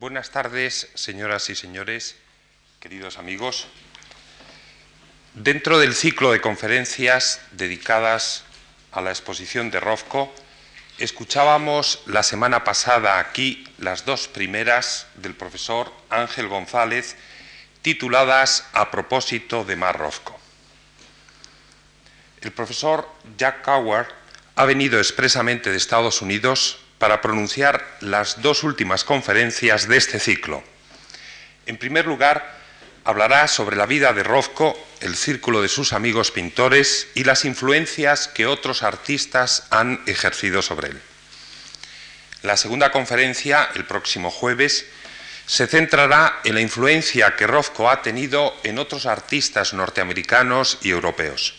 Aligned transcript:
Buenas 0.00 0.30
tardes, 0.30 0.88
señoras 0.94 1.50
y 1.50 1.56
señores, 1.56 2.14
queridos 2.78 3.18
amigos. 3.18 3.66
Dentro 5.34 5.80
del 5.80 5.92
ciclo 5.92 6.30
de 6.30 6.40
conferencias 6.40 7.40
dedicadas 7.50 8.44
a 8.92 9.00
la 9.00 9.10
exposición 9.10 9.72
de 9.72 9.80
Rofco, 9.80 10.32
escuchábamos 10.98 12.00
la 12.06 12.22
semana 12.22 12.62
pasada 12.62 13.18
aquí 13.18 13.66
las 13.78 14.04
dos 14.04 14.28
primeras 14.28 15.08
del 15.16 15.34
profesor 15.34 15.92
Ángel 16.10 16.46
González, 16.46 17.16
tituladas 17.82 18.68
A 18.74 18.92
propósito 18.92 19.64
de 19.64 19.74
Mar 19.74 19.98
Rofco. 19.98 20.38
El 22.40 22.52
profesor 22.52 23.10
Jack 23.36 23.62
Coward 23.62 24.14
ha 24.54 24.64
venido 24.64 24.98
expresamente 25.00 25.72
de 25.72 25.76
Estados 25.76 26.22
Unidos 26.22 26.78
para 26.98 27.20
pronunciar 27.20 27.84
las 28.00 28.42
dos 28.42 28.64
últimas 28.64 29.04
conferencias 29.04 29.88
de 29.88 29.96
este 29.96 30.18
ciclo. 30.20 30.62
En 31.66 31.76
primer 31.76 32.06
lugar, 32.06 32.58
hablará 33.04 33.48
sobre 33.48 33.76
la 33.76 33.86
vida 33.86 34.12
de 34.12 34.22
Rothko, 34.22 34.78
el 35.00 35.16
círculo 35.16 35.62
de 35.62 35.68
sus 35.68 35.92
amigos 35.92 36.30
pintores 36.30 37.08
y 37.14 37.24
las 37.24 37.44
influencias 37.44 38.28
que 38.28 38.46
otros 38.46 38.82
artistas 38.82 39.66
han 39.70 40.02
ejercido 40.06 40.60
sobre 40.60 40.88
él. 40.88 41.00
La 42.42 42.56
segunda 42.56 42.90
conferencia, 42.90 43.70
el 43.74 43.84
próximo 43.84 44.30
jueves, 44.30 44.86
se 45.46 45.66
centrará 45.66 46.40
en 46.44 46.54
la 46.54 46.60
influencia 46.60 47.34
que 47.34 47.46
Rothko 47.46 47.90
ha 47.90 48.02
tenido 48.02 48.54
en 48.64 48.78
otros 48.78 49.06
artistas 49.06 49.72
norteamericanos 49.72 50.78
y 50.82 50.90
europeos. 50.90 51.54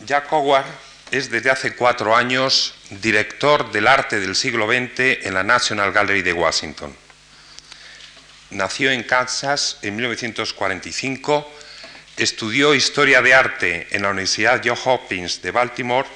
Jack 0.00 0.32
Howard 0.32 0.66
es 1.10 1.30
desde 1.30 1.50
hace 1.50 1.74
cuatro 1.74 2.16
años 2.16 2.74
director 2.90 3.70
del 3.70 3.86
arte 3.86 4.18
del 4.18 4.34
siglo 4.34 4.66
XX 4.66 5.26
en 5.26 5.34
la 5.34 5.42
National 5.42 5.92
Gallery 5.92 6.22
de 6.22 6.32
Washington. 6.32 6.94
Nació 8.50 8.90
en 8.90 9.02
Kansas 9.02 9.78
en 9.82 9.96
1945, 9.96 11.52
estudió 12.16 12.74
historia 12.74 13.22
de 13.22 13.34
arte 13.34 13.88
en 13.90 14.02
la 14.02 14.10
Universidad 14.10 14.62
Johns 14.64 14.80
Hopkins 14.84 15.42
de 15.42 15.50
Baltimore 15.50 16.08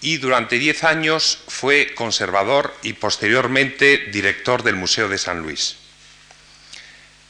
y 0.00 0.16
durante 0.16 0.58
diez 0.58 0.84
años 0.84 1.42
fue 1.48 1.94
conservador 1.94 2.74
y 2.82 2.94
posteriormente 2.94 4.08
director 4.10 4.62
del 4.62 4.76
Museo 4.76 5.08
de 5.08 5.18
San 5.18 5.40
Luis. 5.40 5.76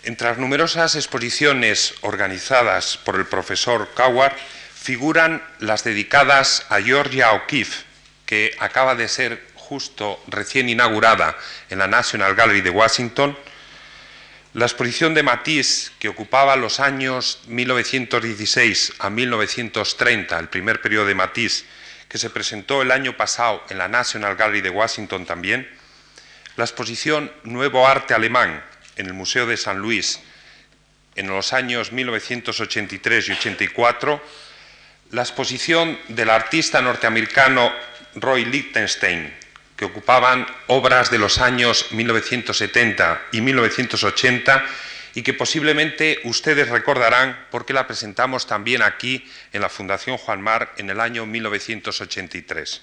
Entre 0.03 0.29
las 0.29 0.39
numerosas 0.39 0.95
exposiciones 0.95 1.95
organizadas 2.01 2.97
por 2.97 3.17
el 3.17 3.27
profesor 3.27 3.91
Coward, 3.95 4.35
figuran 4.81 5.43
las 5.59 5.85
dedicadas 5.85 6.65
a 6.71 6.81
Georgia 6.81 7.33
O'Keeffe, 7.33 7.85
que 8.25 8.57
acaba 8.61 8.95
de 8.95 9.09
ser 9.09 9.47
justo 9.55 10.23
recién 10.27 10.71
inaugurada 10.71 11.37
en 11.69 11.79
la 11.79 11.87
National 11.87 12.35
Gallery 12.35 12.63
de 12.63 12.71
Washington, 12.71 13.37
la 14.55 14.65
exposición 14.65 15.13
de 15.13 15.23
Matisse, 15.23 15.93
que 15.99 16.09
ocupaba 16.09 16.57
los 16.57 16.81
años 16.81 17.41
1916 17.47 18.95
a 18.99 19.11
1930, 19.11 20.39
el 20.39 20.49
primer 20.49 20.81
periodo 20.81 21.07
de 21.07 21.15
Matisse, 21.15 21.67
que 22.09 22.19
se 22.19 22.31
presentó 22.31 22.81
el 22.81 22.91
año 22.91 23.17
pasado 23.17 23.63
en 23.69 23.79
la 23.79 23.87
National 23.87 24.35
Gallery 24.35 24.63
de 24.63 24.71
Washington 24.71 25.27
también, 25.27 25.69
la 26.57 26.65
exposición 26.65 27.31
Nuevo 27.45 27.87
Arte 27.87 28.15
Alemán 28.15 28.65
en 28.97 29.07
el 29.07 29.13
Museo 29.13 29.47
de 29.47 29.59
San 29.59 29.79
Luis 29.79 30.21
en 31.17 31.29
los 31.29 31.53
años 31.53 31.93
1983 31.93 33.29
y 33.29 33.33
84, 33.33 34.23
la 35.13 35.23
exposición 35.23 35.99
del 36.09 36.31
artista 36.31 36.81
norteamericano 36.81 37.73
Roy 38.15 38.45
Lichtenstein, 38.45 39.33
que 39.77 39.85
ocupaban 39.85 40.47
obras 40.69 41.11
de 41.11 41.19
los 41.19 41.39
años 41.39 41.87
1970 41.91 43.23
y 43.33 43.41
1980 43.41 44.65
y 45.15 45.23
que 45.23 45.35
posiblemente 45.35 46.21
ustedes 46.25 46.69
recordarán 46.69 47.47
porque 47.51 47.73
la 47.73 47.89
presentamos 47.89 48.47
también 48.47 48.83
aquí 48.83 49.29
en 49.53 49.63
la 49.63 49.69
Fundación 49.69 50.17
Juan 50.17 50.41
Mar 50.41 50.73
en 50.77 50.91
el 50.91 51.01
año 51.01 51.27
1983. 51.27 52.83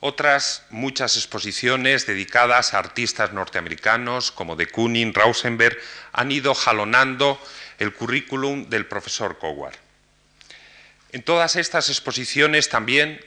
Otras 0.00 0.64
muchas 0.68 1.16
exposiciones 1.16 2.06
dedicadas 2.06 2.74
a 2.74 2.78
artistas 2.78 3.32
norteamericanos 3.32 4.30
como 4.30 4.56
de 4.56 4.66
Kooning, 4.66 5.14
Rausenberg, 5.14 5.78
han 6.12 6.30
ido 6.30 6.54
jalonando 6.54 7.40
el 7.78 7.94
currículum 7.94 8.68
del 8.68 8.86
profesor 8.86 9.38
Coward. 9.38 9.87
En 11.12 11.22
todas 11.22 11.56
estas 11.56 11.88
exposiciones 11.88 12.68
también 12.68 13.24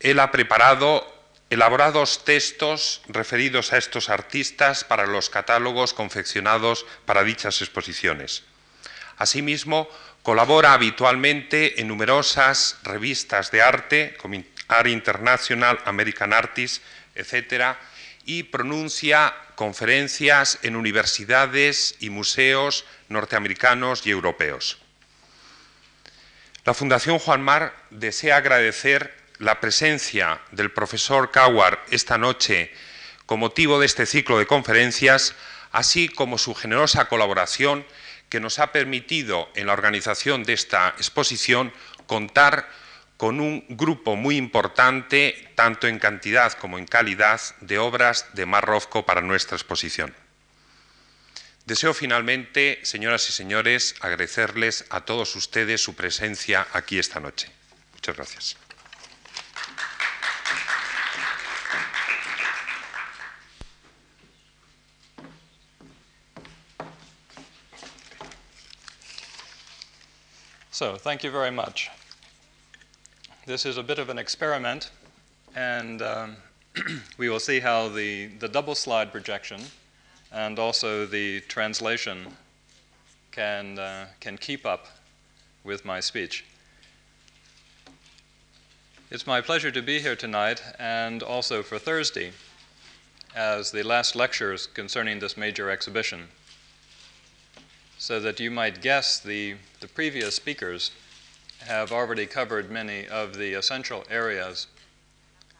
él 0.00 0.20
ha 0.20 0.30
preparado 0.30 1.06
elaborados 1.48 2.24
textos 2.24 3.02
referidos 3.08 3.72
a 3.72 3.78
estos 3.78 4.08
artistas 4.10 4.84
para 4.84 5.06
los 5.06 5.30
catálogos 5.30 5.94
confeccionados 5.94 6.84
para 7.04 7.24
dichas 7.24 7.60
exposiciones. 7.62 8.42
Asimismo, 9.16 9.88
colabora 10.22 10.72
habitualmente 10.72 11.80
en 11.80 11.88
numerosas 11.88 12.78
revistas 12.82 13.50
de 13.50 13.62
arte, 13.62 14.16
como 14.20 14.42
Art 14.68 14.88
International, 14.88 15.78
American 15.84 16.32
Artists, 16.32 16.82
etc., 17.14 17.76
y 18.24 18.42
pronuncia 18.42 19.34
conferencias 19.54 20.58
en 20.62 20.74
universidades 20.74 21.94
y 22.00 22.10
museos 22.10 22.84
norteamericanos 23.08 24.04
y 24.04 24.10
europeos. 24.10 24.78
La 26.66 26.74
Fundación 26.74 27.20
Juan 27.20 27.42
Mar 27.42 27.76
desea 27.90 28.38
agradecer 28.38 29.14
la 29.38 29.60
presencia 29.60 30.40
del 30.50 30.72
profesor 30.72 31.30
Coward 31.30 31.78
esta 31.92 32.18
noche 32.18 32.72
con 33.24 33.38
motivo 33.38 33.78
de 33.78 33.86
este 33.86 34.04
ciclo 34.04 34.36
de 34.36 34.48
conferencias, 34.48 35.36
así 35.70 36.08
como 36.08 36.38
su 36.38 36.56
generosa 36.56 37.04
colaboración 37.04 37.86
que 38.28 38.40
nos 38.40 38.58
ha 38.58 38.72
permitido 38.72 39.48
en 39.54 39.68
la 39.68 39.74
organización 39.74 40.42
de 40.42 40.54
esta 40.54 40.88
exposición 40.96 41.72
contar 42.08 42.68
con 43.16 43.38
un 43.38 43.64
grupo 43.68 44.16
muy 44.16 44.36
importante, 44.36 45.52
tanto 45.54 45.86
en 45.86 46.00
cantidad 46.00 46.52
como 46.54 46.78
en 46.78 46.86
calidad, 46.86 47.40
de 47.60 47.78
obras 47.78 48.26
de 48.32 48.44
Marrofco 48.44 49.06
para 49.06 49.20
nuestra 49.20 49.56
exposición. 49.56 50.25
Deseo 51.66 51.92
finalmente, 51.92 52.78
señoras 52.84 53.28
y 53.28 53.32
señores, 53.32 53.96
agradecerles 54.00 54.84
a 54.88 55.00
todos 55.00 55.34
ustedes 55.34 55.82
su 55.82 55.96
presencia 55.96 56.64
aquí 56.72 56.96
esta 56.96 57.18
noche. 57.18 57.50
Muchas 57.92 58.14
gracias. 58.14 58.56
So, 70.70 70.96
thank 70.96 71.24
you 71.24 71.32
very 71.32 71.50
much. 71.50 71.90
This 73.44 73.66
is 73.66 73.76
a 73.76 73.82
bit 73.82 73.98
of 73.98 74.08
an 74.08 74.18
experiment, 74.20 74.92
and 75.56 76.00
um, 76.00 76.36
we 77.18 77.28
will 77.28 77.40
see 77.40 77.58
how 77.58 77.88
the, 77.88 78.28
the 78.38 78.46
double 78.46 78.76
slide 78.76 79.10
projection 79.10 79.60
and 80.36 80.58
also 80.58 81.06
the 81.06 81.40
translation 81.48 82.26
can, 83.32 83.78
uh, 83.78 84.04
can 84.20 84.36
keep 84.36 84.66
up 84.66 84.86
with 85.64 85.82
my 85.86 85.98
speech. 85.98 86.44
It's 89.10 89.26
my 89.26 89.40
pleasure 89.40 89.70
to 89.70 89.80
be 89.80 89.98
here 89.98 90.14
tonight 90.14 90.62
and 90.78 91.22
also 91.22 91.62
for 91.62 91.78
Thursday 91.78 92.32
as 93.34 93.70
the 93.70 93.82
last 93.82 94.14
lectures 94.14 94.66
concerning 94.66 95.20
this 95.20 95.38
major 95.38 95.70
exhibition, 95.70 96.28
so 97.96 98.20
that 98.20 98.38
you 98.38 98.50
might 98.50 98.82
guess 98.82 99.18
the, 99.18 99.54
the 99.80 99.88
previous 99.88 100.36
speakers 100.36 100.90
have 101.60 101.92
already 101.92 102.26
covered 102.26 102.70
many 102.70 103.08
of 103.08 103.36
the 103.38 103.54
essential 103.54 104.04
areas 104.10 104.66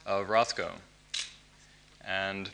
of 0.05 0.27
Rothko. 0.27 0.73
And 2.05 2.51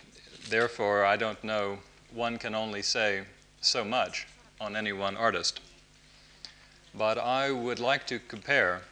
therefore, 0.48 1.04
I 1.04 1.16
don't 1.16 1.42
know 1.42 1.78
one 2.14 2.38
can 2.38 2.54
only 2.54 2.82
say 2.82 3.22
so 3.60 3.84
much 3.84 4.26
on 4.60 4.76
any 4.76 4.92
one 4.92 5.16
artist. 5.16 5.60
But 6.94 7.18
I 7.18 7.50
would 7.50 7.78
like 7.78 8.06
to 8.08 8.18
compare 8.18 8.82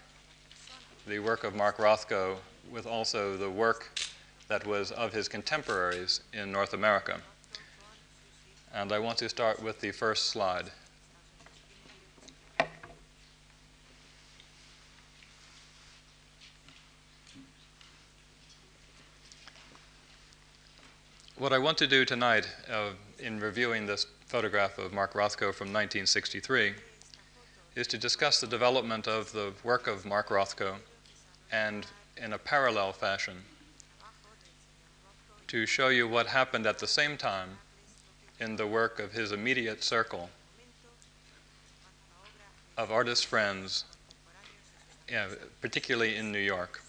the 1.06 1.18
work 1.18 1.44
of 1.44 1.54
Mark 1.54 1.78
Rothko 1.78 2.36
with 2.70 2.86
also 2.86 3.36
the 3.36 3.50
work 3.50 4.00
that 4.48 4.66
was 4.66 4.90
of 4.92 5.12
his 5.12 5.28
contemporaries 5.28 6.20
in 6.32 6.50
North 6.50 6.72
America. 6.72 7.20
And 8.72 8.92
I 8.92 8.98
want 8.98 9.18
to 9.18 9.28
start 9.28 9.62
with 9.62 9.80
the 9.80 9.90
first 9.90 10.26
slide. 10.26 10.70
What 21.36 21.52
I 21.52 21.58
want 21.58 21.78
to 21.78 21.86
do 21.86 22.04
tonight 22.04 22.46
uh, 22.70 22.90
in 23.20 23.38
reviewing 23.40 23.86
this 23.86 24.06
photograph 24.26 24.78
of 24.78 24.92
Mark 24.92 25.12
Rothko 25.12 25.52
from 25.52 25.68
1963 25.68 26.74
is 27.76 27.86
to 27.86 27.98
discuss 27.98 28.40
the 28.40 28.46
development 28.46 29.06
of 29.06 29.32
the 29.32 29.52
work 29.62 29.86
of 29.86 30.04
Mark 30.06 30.28
Rothko 30.28 30.76
and, 31.52 31.86
in 32.16 32.32
a 32.32 32.38
parallel 32.38 32.92
fashion, 32.92 33.36
to 35.48 35.66
show 35.66 35.88
you 35.88 36.08
what 36.08 36.26
happened 36.26 36.66
at 36.66 36.78
the 36.78 36.86
same 36.86 37.16
time 37.16 37.58
in 38.38 38.56
the 38.56 38.66
work 38.66 38.98
of 38.98 39.12
his 39.12 39.32
immediate 39.32 39.84
circle 39.84 40.30
of 42.76 42.90
artist 42.90 43.26
friends, 43.26 43.84
particularly 45.60 46.16
in 46.16 46.32
New 46.32 46.38
York. 46.38 46.82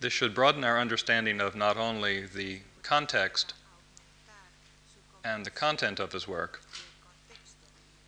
This 0.00 0.12
should 0.12 0.34
broaden 0.34 0.64
our 0.64 0.78
understanding 0.78 1.40
of 1.40 1.56
not 1.56 1.76
only 1.76 2.24
the 2.24 2.60
context 2.82 3.52
and 5.34 5.44
the 5.44 5.50
content 5.50 6.00
of 6.00 6.12
his 6.12 6.26
work, 6.26 6.62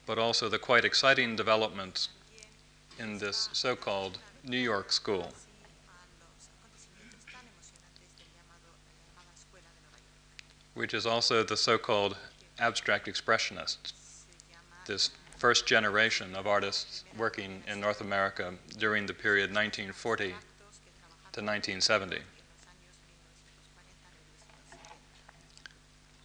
but 0.06 0.19
also 0.19 0.49
the 0.49 0.58
quite 0.58 0.84
exciting 0.84 1.37
developments 1.37 2.08
in 2.99 3.19
this 3.19 3.49
so 3.52 3.76
called 3.76 4.19
New 4.44 4.58
York 4.58 4.90
school. 4.90 5.32
Which 10.75 10.94
is 10.94 11.05
also 11.05 11.43
the 11.43 11.56
so 11.56 11.76
called 11.76 12.17
abstract 12.58 13.06
expressionists, 13.06 13.93
this 14.87 15.11
first 15.37 15.67
generation 15.67 16.34
of 16.34 16.46
artists 16.46 17.05
working 17.19 17.62
in 17.67 17.81
North 17.81 18.00
America 18.00 18.55
during 18.78 19.05
the 19.05 19.14
period 19.14 19.50
1940 19.55 20.28
to 20.28 21.40
1970. 21.43 22.19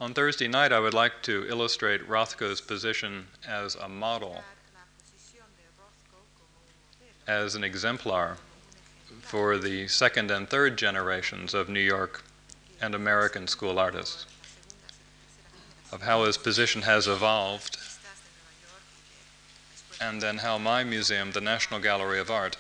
On 0.06 0.14
Thursday 0.14 0.48
night, 0.48 0.72
I 0.72 0.80
would 0.80 0.94
like 0.94 1.24
to 1.24 1.48
illustrate 1.50 2.08
Rothko's 2.08 2.62
position 2.62 3.26
as 3.48 3.74
a 3.74 3.90
model, 3.90 4.44
as 7.26 7.56
an 7.56 7.64
exemplar 7.64 8.38
for 9.24 9.58
the 9.58 9.88
second 9.88 10.30
and 10.30 10.48
third 10.48 10.78
generations 10.78 11.56
of 11.56 11.70
New 11.70 11.80
York 11.80 12.24
and 12.80 12.94
American 12.94 13.48
school 13.48 13.80
artists, 13.80 14.28
of 15.92 16.04
how 16.04 16.26
his 16.26 16.38
position 16.38 16.84
has 16.84 17.08
evolved, 17.08 17.80
and 20.00 20.22
then 20.22 20.38
how 20.38 20.60
my 20.60 20.84
museum, 20.84 21.32
the 21.32 21.42
National 21.42 21.80
Gallery 21.80 22.20
of 22.20 22.30
Art, 22.30 22.58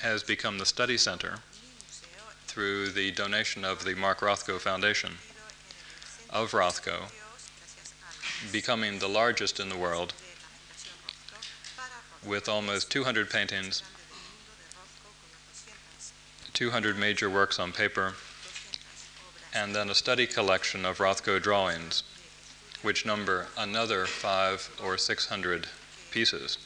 has 0.00 0.22
become 0.22 0.58
the 0.58 0.66
study 0.66 0.96
center 0.96 1.40
through 2.46 2.90
the 2.90 3.10
donation 3.10 3.64
of 3.64 3.84
the 3.84 3.96
Mark 3.96 4.20
Rothko 4.20 4.60
Foundation 4.60 5.18
of 6.32 6.52
Rothko, 6.52 7.10
becoming 8.50 8.98
the 8.98 9.08
largest 9.08 9.60
in 9.60 9.68
the 9.68 9.76
world 9.76 10.14
with 12.26 12.48
almost 12.48 12.90
200 12.90 13.28
paintings, 13.30 13.82
200 16.54 16.98
major 16.98 17.28
works 17.28 17.58
on 17.58 17.72
paper, 17.72 18.14
and 19.54 19.74
then 19.74 19.90
a 19.90 19.94
study 19.94 20.26
collection 20.26 20.84
of 20.86 20.98
Rothko 20.98 21.40
drawings, 21.42 22.02
which 22.80 23.04
number 23.04 23.48
another 23.58 24.06
five 24.06 24.70
or 24.82 24.96
six 24.96 25.26
hundred 25.26 25.66
pieces. 26.10 26.58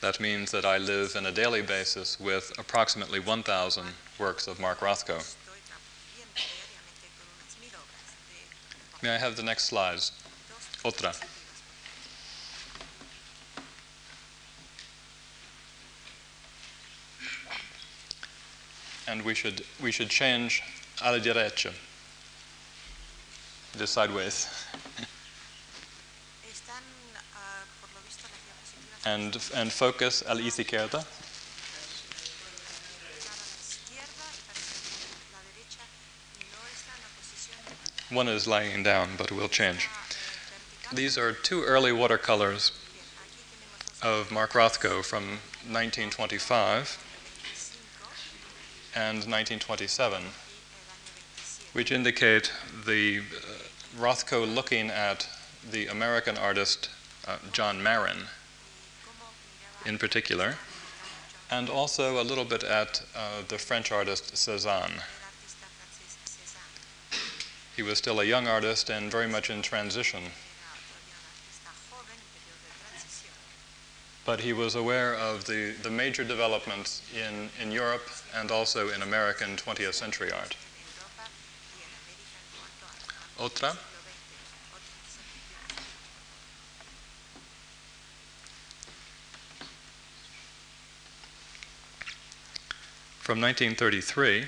That 0.00 0.18
means 0.18 0.50
that 0.50 0.64
I 0.64 0.78
live 0.78 1.14
on 1.14 1.26
a 1.26 1.32
daily 1.32 1.62
basis 1.62 2.18
with 2.18 2.52
approximately 2.58 3.20
1,000 3.20 3.86
works 4.18 4.48
of 4.48 4.58
Mark 4.58 4.80
Rothko. 4.80 5.36
May 9.02 9.14
I 9.14 9.18
have 9.18 9.36
the 9.36 9.42
next 9.42 9.64
slides? 9.64 10.12
Otra. 10.84 11.16
And 19.08 19.22
we 19.22 19.34
should, 19.34 19.64
we 19.82 19.90
should 19.90 20.10
change 20.10 20.62
a 21.02 21.12
la 21.12 21.18
derecha, 21.18 21.72
just 23.76 23.94
sideways. 23.94 24.48
and, 29.06 29.38
and 29.54 29.72
focus 29.72 30.22
a 30.26 30.34
la 30.34 30.42
izquierda. 30.42 31.04
One 38.10 38.26
is 38.26 38.48
lying 38.48 38.82
down, 38.82 39.10
but 39.16 39.30
will 39.30 39.48
change. 39.48 39.88
These 40.92 41.16
are 41.16 41.32
two 41.32 41.62
early 41.62 41.92
watercolors 41.92 42.72
of 44.02 44.32
Mark 44.32 44.52
Rothko 44.52 45.04
from 45.04 45.38
1925 45.68 46.98
and 48.96 49.18
1927, 49.18 50.22
which 51.72 51.92
indicate 51.92 52.52
the 52.84 53.20
uh, 53.20 53.22
Rothko 53.96 54.44
looking 54.44 54.90
at 54.90 55.28
the 55.70 55.86
American 55.86 56.36
artist 56.36 56.90
uh, 57.28 57.36
John 57.52 57.80
Marin 57.80 58.26
in 59.86 59.98
particular, 59.98 60.56
and 61.48 61.68
also 61.70 62.20
a 62.20 62.24
little 62.24 62.44
bit 62.44 62.64
at 62.64 63.02
uh, 63.14 63.42
the 63.46 63.58
French 63.58 63.92
artist 63.92 64.34
Cézanne. 64.34 65.00
He 67.80 67.88
was 67.88 67.96
still 67.96 68.20
a 68.20 68.24
young 68.24 68.46
artist 68.46 68.90
and 68.90 69.10
very 69.10 69.26
much 69.26 69.48
in 69.48 69.62
transition. 69.62 70.22
But 74.26 74.40
he 74.40 74.52
was 74.52 74.74
aware 74.74 75.14
of 75.14 75.46
the, 75.46 75.72
the 75.82 75.88
major 75.88 76.22
developments 76.22 77.00
in, 77.16 77.48
in 77.58 77.72
Europe 77.72 78.06
and 78.34 78.50
also 78.50 78.90
in 78.90 79.00
American 79.00 79.56
20th 79.56 79.94
century 79.94 80.30
art. 80.30 80.56
Otra. 83.38 83.74
From 93.20 93.40
1933, 93.40 94.44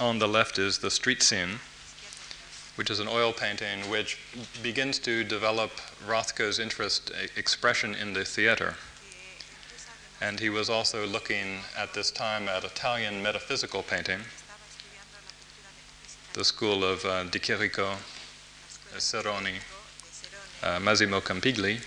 on 0.00 0.18
the 0.18 0.28
left 0.28 0.58
is 0.58 0.78
the 0.78 0.90
street 0.90 1.22
scene, 1.22 1.58
which 2.76 2.90
is 2.90 3.00
an 3.00 3.08
oil 3.08 3.32
painting 3.32 3.90
which 3.90 4.18
begins 4.62 4.98
to 5.00 5.24
develop 5.24 5.70
Rothko's 6.06 6.58
interest, 6.58 7.10
expression 7.36 7.94
in 7.94 8.12
the 8.12 8.24
theater. 8.24 8.74
And 10.20 10.40
he 10.40 10.50
was 10.50 10.68
also 10.70 11.06
looking 11.06 11.60
at 11.76 11.94
this 11.94 12.10
time 12.10 12.48
at 12.48 12.64
Italian 12.64 13.22
metaphysical 13.22 13.82
painting, 13.82 14.20
the 16.34 16.44
school 16.44 16.84
of 16.84 17.04
uh, 17.04 17.24
De 17.24 17.38
Chirico, 17.38 17.96
Sironi, 18.96 19.60
uh, 20.62 20.80
Massimo 20.80 21.20
Campigli, 21.20 21.80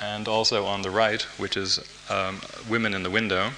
and 0.00 0.28
also 0.28 0.64
on 0.66 0.82
the 0.82 0.90
right, 0.90 1.22
which 1.38 1.56
is 1.56 1.78
um, 2.10 2.40
Women 2.68 2.94
in 2.94 3.02
the 3.02 3.10
Window, 3.10 3.50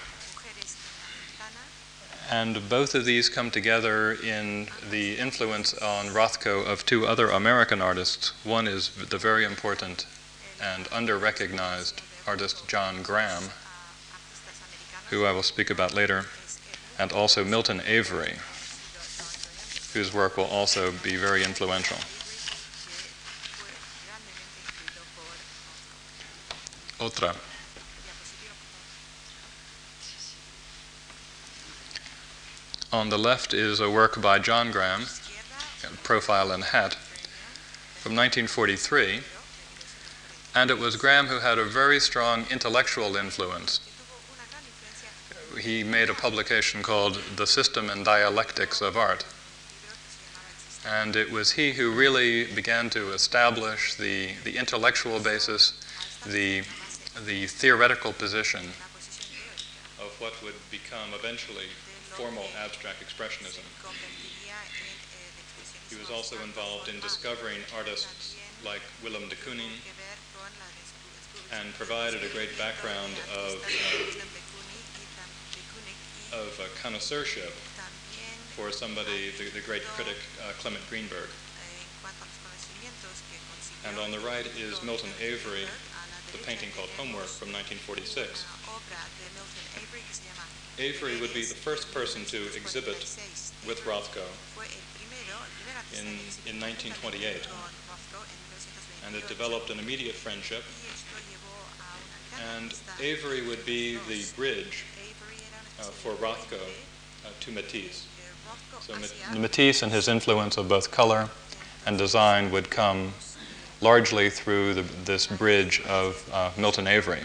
and 2.31 2.69
both 2.69 2.95
of 2.95 3.05
these 3.05 3.29
come 3.29 3.51
together 3.51 4.13
in 4.13 4.69
the 4.91 5.17
influence 5.17 5.75
on 5.75 6.07
Rothko 6.07 6.67
of 6.67 6.85
two 6.85 7.07
other 7.07 7.31
American 7.31 7.81
artists. 7.81 8.33
One 8.45 8.67
is 8.67 8.91
the 8.91 9.19
very 9.19 9.45
important 9.45 10.07
and 10.61 10.89
under 10.91 11.19
recognized 11.19 12.03
artist 12.27 12.67
John 12.67 13.03
Graham, 13.03 13.45
who 15.11 15.25
I 15.25 15.33
will 15.33 15.43
speak 15.43 15.71
about 15.71 15.95
later, 15.95 16.27
and 16.99 17.13
also 17.13 17.45
Milton 17.45 17.81
Avery, 17.87 18.35
whose 19.93 20.13
work 20.13 20.37
will 20.37 20.45
also 20.45 20.93
be 21.03 21.17
very 21.17 21.45
influential. 21.45 21.99
Otra. 26.99 27.37
On 32.97 33.11
the 33.11 33.19
left 33.19 33.53
is 33.53 33.79
a 33.79 33.91
work 33.91 34.23
by 34.23 34.39
John 34.39 34.71
Graham, 34.71 35.03
Profile 36.03 36.51
and 36.51 36.65
Hat, 36.65 36.95
from 38.01 38.17
1943. 38.17 39.21
And 40.55 40.71
it 40.71 40.79
was 40.79 40.97
Graham 40.97 41.27
who 41.27 41.41
had 41.41 41.59
a 41.59 41.65
very 41.67 42.01
strong 42.01 42.47
intellectual 42.51 43.15
influence. 43.15 43.81
He 45.61 45.85
made 45.85 46.09
a 46.09 46.15
publication 46.15 46.83
called 46.83 47.21
The 47.37 47.47
System 47.47 47.91
and 47.91 48.03
Dialectics 48.03 48.81
of 48.81 48.97
Art. 48.97 49.27
And 50.89 51.17
it 51.17 51.31
was 51.31 51.53
he 51.53 51.73
who 51.73 51.93
really 51.93 52.47
began 52.47 52.89
to 52.91 53.13
establish 53.13 53.95
the, 53.97 54.31
the 54.43 54.57
intellectual 54.57 55.21
basis, 55.21 55.75
the, 56.25 56.63
the 57.27 57.47
theoretical 57.47 58.15
position 58.15 58.65
of 60.01 60.17
what 60.19 60.43
would 60.43 60.55
become 60.71 61.13
eventually 61.13 61.67
formal 62.17 62.49
abstract 62.65 63.05
expressionism. 63.05 63.61
He 65.93 66.01
was 66.01 66.11
also 66.11 66.41
involved 66.43 66.89
in 66.89 66.99
discovering 67.01 67.61
artists 67.77 68.37
like 68.65 68.81
Willem 69.05 69.29
de 69.29 69.37
Kooning 69.37 69.77
and 71.53 71.69
provided 71.75 72.25
a 72.25 72.29
great 72.33 72.57
background 72.57 73.13
of, 73.37 73.61
uh, 76.33 76.41
of 76.41 76.59
uh, 76.59 76.65
connoisseurship 76.83 77.53
for 78.57 78.73
somebody, 78.73 79.31
the, 79.37 79.51
the 79.53 79.61
great 79.61 79.85
critic 79.95 80.17
uh, 80.41 80.53
Clement 80.59 80.83
Greenberg. 80.89 81.29
And 83.85 83.99
on 84.01 84.11
the 84.11 84.21
right 84.21 84.49
is 84.57 84.83
Milton 84.83 85.11
Avery, 85.21 85.69
the 86.33 86.39
painting 86.39 86.71
called 86.75 86.89
Homework 86.97 87.29
from 87.29 87.53
1946. 87.53 88.45
Avery 90.79 91.19
would 91.21 91.33
be 91.33 91.43
the 91.45 91.55
first 91.55 91.93
person 91.95 92.25
to 92.27 92.37
exhibit 92.55 92.97
with 93.67 93.81
Rothko, 93.87 94.23
in- 95.99 96.19
in 96.47 96.61
1928. 96.61 97.49
con 97.49 97.57
Rothko 97.89 98.21
en 98.21 98.39
1928. 98.39 99.07
and 99.07 99.15
it 99.17 99.27
developed 99.29 99.71
an 99.71 99.79
immediate 99.79 100.15
friendship. 100.15 100.63
And 102.59 102.75
Avery 103.01 103.47
would 103.47 103.65
be 103.65 103.97
the 104.09 104.25
bridge 104.37 104.85
uh, 105.81 105.85
for 105.85 106.13
Rothko 106.15 106.59
uh, 106.61 107.29
to 107.41 107.53
Matisse. 107.53 108.07
So 108.83 108.93
Ma- 109.33 109.39
Matisse 109.41 109.83
and 109.83 109.91
his 109.93 110.09
influence 110.09 110.57
of 110.59 110.69
both 110.69 110.91
color 110.91 111.31
and 111.87 111.97
design 111.97 112.51
would 112.51 112.69
come 112.71 113.15
largely 113.81 114.29
through 114.29 114.75
the, 114.75 114.83
this 114.83 115.27
bridge 115.27 115.81
of 115.89 116.29
uh, 116.33 116.51
Milton 116.59 116.87
Avery. 116.87 117.23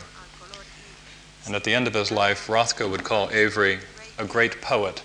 And 1.46 1.56
at 1.56 1.64
the 1.64 1.74
end 1.74 1.88
of 1.88 1.94
his 1.94 2.12
life, 2.12 2.48
Rothko 2.48 2.90
would 2.90 3.04
call 3.04 3.30
Avery 3.32 3.80
a 4.18 4.26
great 4.26 4.62
poet 4.62 5.02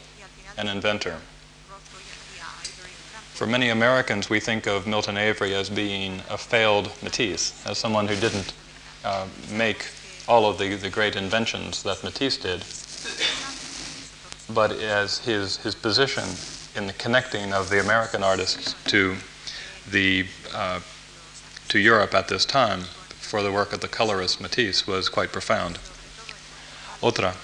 and 0.59 0.69
inventor. 0.69 1.17
For 3.33 3.47
many 3.47 3.69
Americans, 3.69 4.31
we 4.31 4.41
think 4.41 4.67
of 4.67 4.87
Milton 4.87 5.17
Avery 5.19 5.55
as 5.55 5.69
being 5.69 6.23
a 6.31 6.39
failed 6.39 6.91
Matisse, 7.03 7.65
as 7.67 7.77
someone 7.79 8.09
who 8.09 8.17
didn't 8.17 8.55
uh, 9.05 9.27
make 9.51 9.87
all 10.27 10.49
of 10.49 10.59
the, 10.59 10.75
the 10.75 10.91
great 10.91 11.17
inventions 11.17 11.83
that 11.83 12.03
Matisse 12.03 12.39
did, 12.39 12.65
but 14.55 14.73
as 14.73 15.19
his, 15.19 15.59
his 15.59 15.75
position 15.75 16.25
in 16.75 16.87
the 16.87 16.93
connecting 16.95 17.53
of 17.53 17.71
the 17.71 17.81
American 17.81 18.23
artists 18.23 18.75
to, 18.91 19.17
the, 19.91 20.27
uh, 20.55 20.81
to 21.69 21.79
Europe 21.79 22.15
at 22.15 22.29
this 22.29 22.45
time 22.45 22.81
for 22.81 23.43
the 23.43 23.53
work 23.53 23.73
of 23.73 23.81
the 23.81 23.89
colorist 23.89 24.41
Matisse 24.41 24.87
was 24.87 25.09
quite 25.09 25.33
profound. 25.33 25.79
Otra. 27.03 27.35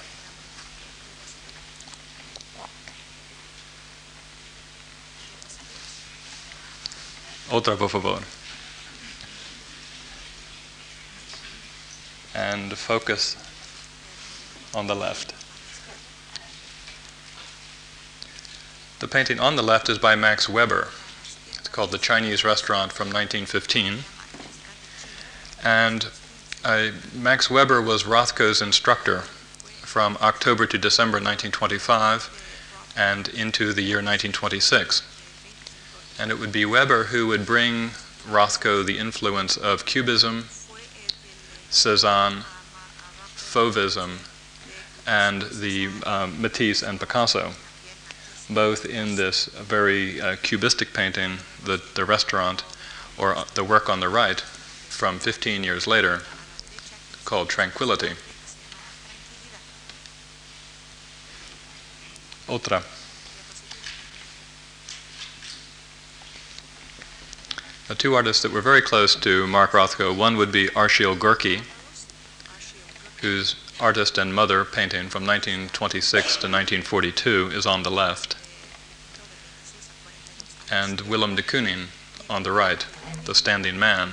Otra, 7.51 7.77
por 7.77 7.91
favor. 7.91 8.23
And 12.35 12.73
focus 12.79 13.37
on 14.75 14.87
the 14.87 14.95
left. 14.95 15.35
The 19.01 19.09
painting 19.09 19.39
on 19.39 19.57
the 19.57 19.63
left 19.63 19.91
is 19.91 19.99
by 19.99 20.15
Max 20.17 20.49
Weber. 20.49 20.89
It's 21.59 21.69
called 21.69 21.91
The 21.91 21.99
Chinese 21.99 22.43
Restaurant 22.43 22.91
from 22.91 23.09
1915. 23.09 24.05
And 25.63 26.09
uh, 26.65 26.93
Max 27.13 27.51
Weber 27.51 27.83
was 27.83 28.05
Rothko's 28.05 28.63
instructor 28.63 29.25
from 29.93 30.17
October 30.23 30.65
to 30.65 30.79
December 30.79 31.17
1925 31.17 32.95
and 32.97 33.29
into 33.29 33.75
the 33.75 33.83
year 33.83 33.99
1926. 33.99 35.03
And 36.19 36.31
it 36.31 36.39
would 36.39 36.51
be 36.51 36.65
Weber 36.65 37.05
who 37.05 37.27
would 37.27 37.45
bring 37.45 37.91
Rothko 38.27 38.87
the 38.87 38.97
influence 38.97 39.59
of 39.59 39.85
Cubism, 39.85 40.45
Cezanne, 41.69 42.45
Fauvism, 43.37 44.21
and 45.07 45.43
the 45.43 45.91
um, 46.07 46.41
Matisse 46.41 46.83
and 46.83 46.99
Picasso, 46.99 47.53
both 48.49 48.87
in 48.87 49.17
this 49.17 49.45
very 49.45 50.19
uh, 50.23 50.37
cubistic 50.43 50.95
painting, 50.95 51.37
the, 51.63 51.83
the 51.97 52.07
restaurant, 52.07 52.65
or 53.19 53.37
uh, 53.37 53.45
the 53.57 53.63
work 53.63 53.91
on 53.91 54.01
the 54.01 54.09
right 54.09 54.41
from 54.41 55.19
15 55.19 55.63
years 55.63 55.87
later, 55.87 56.23
called 57.27 57.51
Tranquility. 57.51 58.13
Otra. 62.53 62.83
Two 67.97 68.15
artists 68.15 68.43
that 68.43 68.53
were 68.53 68.61
very 68.61 68.83
close 68.83 69.15
to 69.15 69.47
Mark 69.47 69.71
Rothko, 69.71 70.15
one 70.15 70.37
would 70.37 70.53
be 70.53 70.69
Arshile 70.69 71.19
Gorky, 71.19 71.63
whose 73.23 73.57
artist 73.81 74.19
and 74.19 74.35
mother 74.35 74.67
painting 74.67 75.09
from 75.09 75.25
1926 75.25 76.25
to 76.37 76.47
1942 76.47 77.53
is 77.55 77.65
on 77.65 77.85
the 77.85 77.91
left, 77.91 78.37
and 80.71 81.01
Willem 81.03 81.35
de 81.37 81.43
Kooning 81.43 81.87
on 82.29 82.43
the 82.43 82.53
right, 82.53 82.85
the 83.25 83.35
standing 83.35 83.79
man 83.79 84.11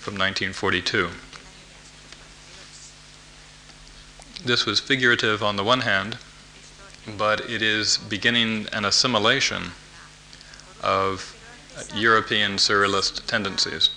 from 0.00 0.14
1942. 0.14 1.10
This 4.42 4.64
was 4.64 4.80
figurative 4.80 5.42
on 5.42 5.56
the 5.56 5.64
one 5.64 5.80
hand, 5.80 6.16
but 7.06 7.48
it 7.48 7.62
is 7.62 7.98
beginning 7.98 8.66
an 8.72 8.84
assimilation 8.84 9.72
of 10.82 11.36
European 11.94 12.52
surrealist 12.52 13.26
tendencies. 13.26 13.90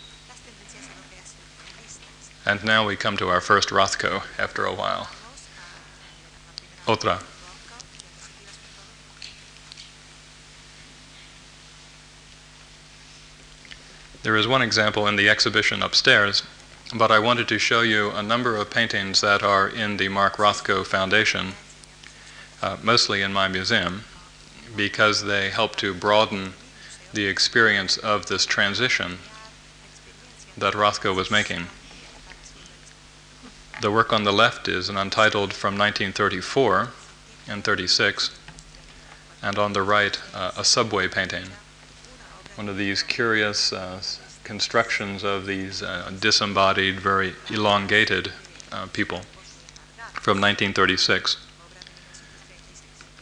And 2.46 2.64
now 2.64 2.88
we 2.88 2.96
come 2.96 3.18
to 3.18 3.28
our 3.28 3.42
first 3.42 3.70
Rothko 3.70 4.24
after 4.40 4.66
a 4.66 4.74
while. 4.74 5.10
Otra. 6.86 7.22
There 14.24 14.36
is 14.36 14.48
one 14.48 14.62
example 14.62 15.08
in 15.08 15.16
the 15.16 15.30
exhibition 15.30 15.84
upstairs, 15.84 16.44
but 16.94 17.12
I 17.12 17.20
wanted 17.20 17.48
to 17.50 17.60
show 17.60 17.82
you 17.82 18.12
a 18.12 18.24
number 18.24 18.56
of 18.56 18.70
paintings 18.70 19.22
that 19.22 19.44
are 19.44 19.68
in 19.68 19.98
the 19.98 20.10
Mark 20.10 20.38
Rothko 20.38 20.86
Foundation, 20.86 21.54
uh, 22.62 22.78
mostly 22.82 23.22
in 23.22 23.34
my 23.34 23.48
museum, 23.48 24.04
because 24.76 25.24
they 25.24 25.50
help 25.50 25.76
to 25.78 25.94
broaden 25.94 26.54
the 27.14 27.26
experience 27.26 27.98
of 27.98 28.26
this 28.26 28.46
transition 28.46 29.18
that 30.58 30.74
Rothko 30.74 31.16
was 31.16 31.32
making. 31.32 31.68
The 33.82 33.92
work 33.92 34.12
on 34.12 34.24
the 34.24 34.34
left 34.34 34.68
is 34.68 34.90
an 34.90 34.98
untitled 34.98 35.54
from 35.54 35.78
1934 35.78 36.90
and 37.48 37.64
36, 37.64 38.38
and 39.42 39.58
on 39.58 39.74
the 39.74 39.84
right, 39.84 40.20
uh, 40.34 40.52
a 40.58 40.64
subway 40.64 41.08
painting. 41.08 41.46
One 42.56 42.68
of 42.68 42.78
these 42.78 43.04
curious 43.04 43.72
uh, 43.72 44.02
constructions 44.44 45.24
of 45.24 45.46
these 45.46 45.84
uh, 45.84 46.12
disembodied, 46.20 47.00
very 47.00 47.36
elongated 47.52 48.32
uh, 48.72 48.88
people 48.88 49.22
from 50.14 50.42
1936, 50.42 51.38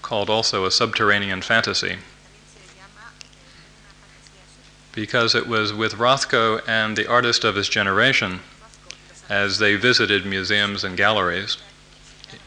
called 0.06 0.30
also 0.30 0.66
a 0.66 0.72
subterranean 0.72 1.42
fantasy. 1.42 1.98
Because 4.92 5.34
it 5.34 5.48
was 5.48 5.74
with 5.74 5.94
Rothko 5.94 6.62
and 6.68 6.96
the 6.96 7.10
artist 7.10 7.44
of 7.44 7.56
his 7.56 7.68
generation 7.68 8.42
as 9.30 9.58
they 9.58 9.76
visited 9.76 10.24
museums 10.24 10.84
and 10.84 10.96
galleries 10.96 11.58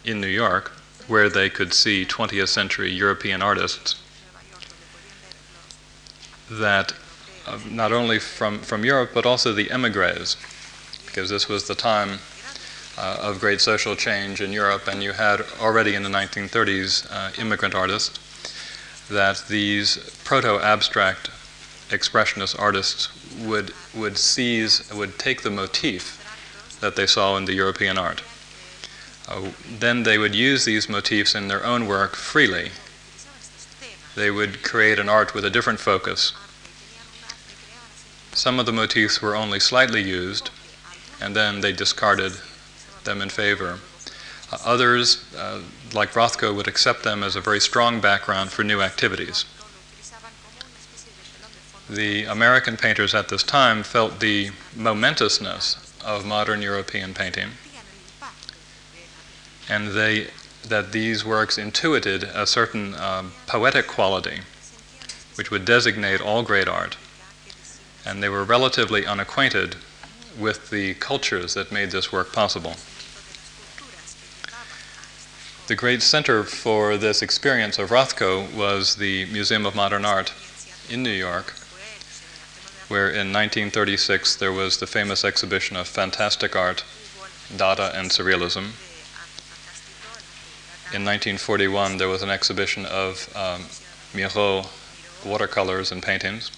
in 0.05 0.21
New 0.21 0.29
York 0.29 0.71
where 1.09 1.29
they 1.29 1.51
could 1.51 1.75
see 1.75 2.07
20th 2.07 2.47
century 2.47 2.93
European 2.93 3.43
artists 3.43 4.01
that 6.49 6.93
uh, 7.45 7.59
not 7.69 7.91
only 7.91 8.21
from, 8.21 8.61
from 8.61 8.85
Europe 8.85 9.11
but 9.13 9.27
also 9.27 9.53
the 9.53 9.73
emigres 9.73 10.37
because 11.07 11.29
this 11.29 11.49
was 11.49 11.67
the 11.67 11.75
time 11.75 12.21
uh, 12.99 13.19
of 13.21 13.39
great 13.39 13.61
social 13.61 13.95
change 13.95 14.41
in 14.41 14.53
Europe 14.53 14.89
and 14.89 15.03
you 15.03 15.13
had 15.13 15.41
already 15.61 15.95
in 15.95 16.03
the 16.03 16.09
1930s 16.09 17.07
uh, 17.11 17.31
immigrant 17.41 17.75
artists 17.75 18.19
that 19.09 19.45
these 19.49 19.97
proto-abstract 20.25 21.31
expressionist 21.91 22.59
artists 22.59 23.09
would 23.39 23.73
would 23.95 24.19
seize 24.19 24.93
would 24.93 25.19
take 25.19 25.43
the 25.43 25.51
motif 25.51 26.19
that 26.81 26.97
they 26.97 27.07
saw 27.07 27.37
in 27.37 27.45
the 27.45 27.55
European 27.55 27.97
art. 27.97 28.23
Uh, 29.29 29.49
then 29.79 30.03
they 30.03 30.19
would 30.19 30.35
use 30.35 30.65
these 30.65 30.89
motifs 30.89 31.35
in 31.35 31.49
their 31.49 31.65
own 31.65 31.87
work 31.87 32.15
freely. 32.17 32.71
They 34.15 34.31
would 34.31 34.63
create 34.63 34.99
an 34.99 35.09
art 35.09 35.35
with 35.35 35.45
a 35.45 35.51
different 35.51 35.81
focus. 35.81 36.33
Some 38.33 38.59
of 38.59 38.67
the 38.67 38.73
motifs 38.73 39.21
were 39.23 39.37
only 39.37 39.61
slightly 39.61 40.03
used, 40.03 40.51
and 41.21 41.35
then 41.35 41.61
they 41.61 41.73
discarded 41.73 42.33
them 43.09 43.21
in 43.23 43.31
favor. 43.31 43.81
Uh, 44.53 44.59
others, 44.65 45.25
uh, 45.37 45.61
like 45.93 46.13
Rothko, 46.13 46.55
would 46.55 46.69
accept 46.69 47.03
them 47.03 47.23
as 47.23 47.35
a 47.37 47.41
very 47.41 47.61
strong 47.61 48.01
background 48.01 48.51
for 48.51 48.63
new 48.63 48.81
activities 48.81 49.45
the 51.89 52.25
American 52.25 52.77
painters 52.77 53.15
at 53.15 53.29
this 53.29 53.43
time 53.43 53.83
felt 53.83 54.21
the 54.21 54.51
momentousness 54.77 55.77
of 56.05 56.27
modern 56.27 56.61
European 56.61 57.15
painting, 57.15 57.49
and 59.69 59.89
they 59.89 60.29
that 60.67 60.93
these 60.93 61.25
works 61.25 61.57
intuited 61.57 62.25
a 62.25 62.47
certain 62.47 62.95
um, 62.97 63.33
poetic 63.47 63.87
quality 63.87 64.41
which 65.37 65.51
would 65.51 65.65
designate 65.65 66.21
all 66.21 66.43
great 66.43 66.69
art, 66.69 66.97
and 68.05 68.23
they 68.23 68.29
were 68.29 68.45
relatively 68.45 69.07
unacquainted 69.07 69.77
with 70.39 70.69
the 70.69 70.95
cultures 70.95 71.55
that 71.55 71.73
made 71.73 71.91
this 71.91 72.13
work 72.13 72.33
possible. 72.33 72.75
The 75.69 75.77
great 75.77 76.01
center 76.01 76.45
for 76.45 76.97
this 76.97 77.21
experience 77.21 77.79
of 77.79 77.91
Rothko 77.91 78.51
was 78.55 78.97
the 78.97 79.27
Museum 79.27 79.67
of 79.67 79.75
Modern 79.75 80.07
Art 80.07 80.33
in 80.89 81.03
New 81.03 81.13
York, 81.13 81.53
where 82.89 83.11
in 83.11 83.35
1936 83.35 84.37
there 84.37 84.51
was 84.51 84.79
the 84.79 84.87
famous 84.87 85.27
exhibition 85.27 85.77
of 85.77 85.87
fantastic 85.87 86.57
art, 86.57 86.85
Dada 87.55 87.93
and 87.95 88.11
Surrealism. 88.11 88.73
In 90.95 91.05
1941 91.05 91.99
there 91.99 92.09
was 92.09 92.23
an 92.23 92.31
exhibition 92.31 92.87
of 92.87 93.29
um, 93.37 93.67
Miro 94.15 94.65
watercolors 95.23 95.93
and 95.93 96.03
paintings. 96.03 96.51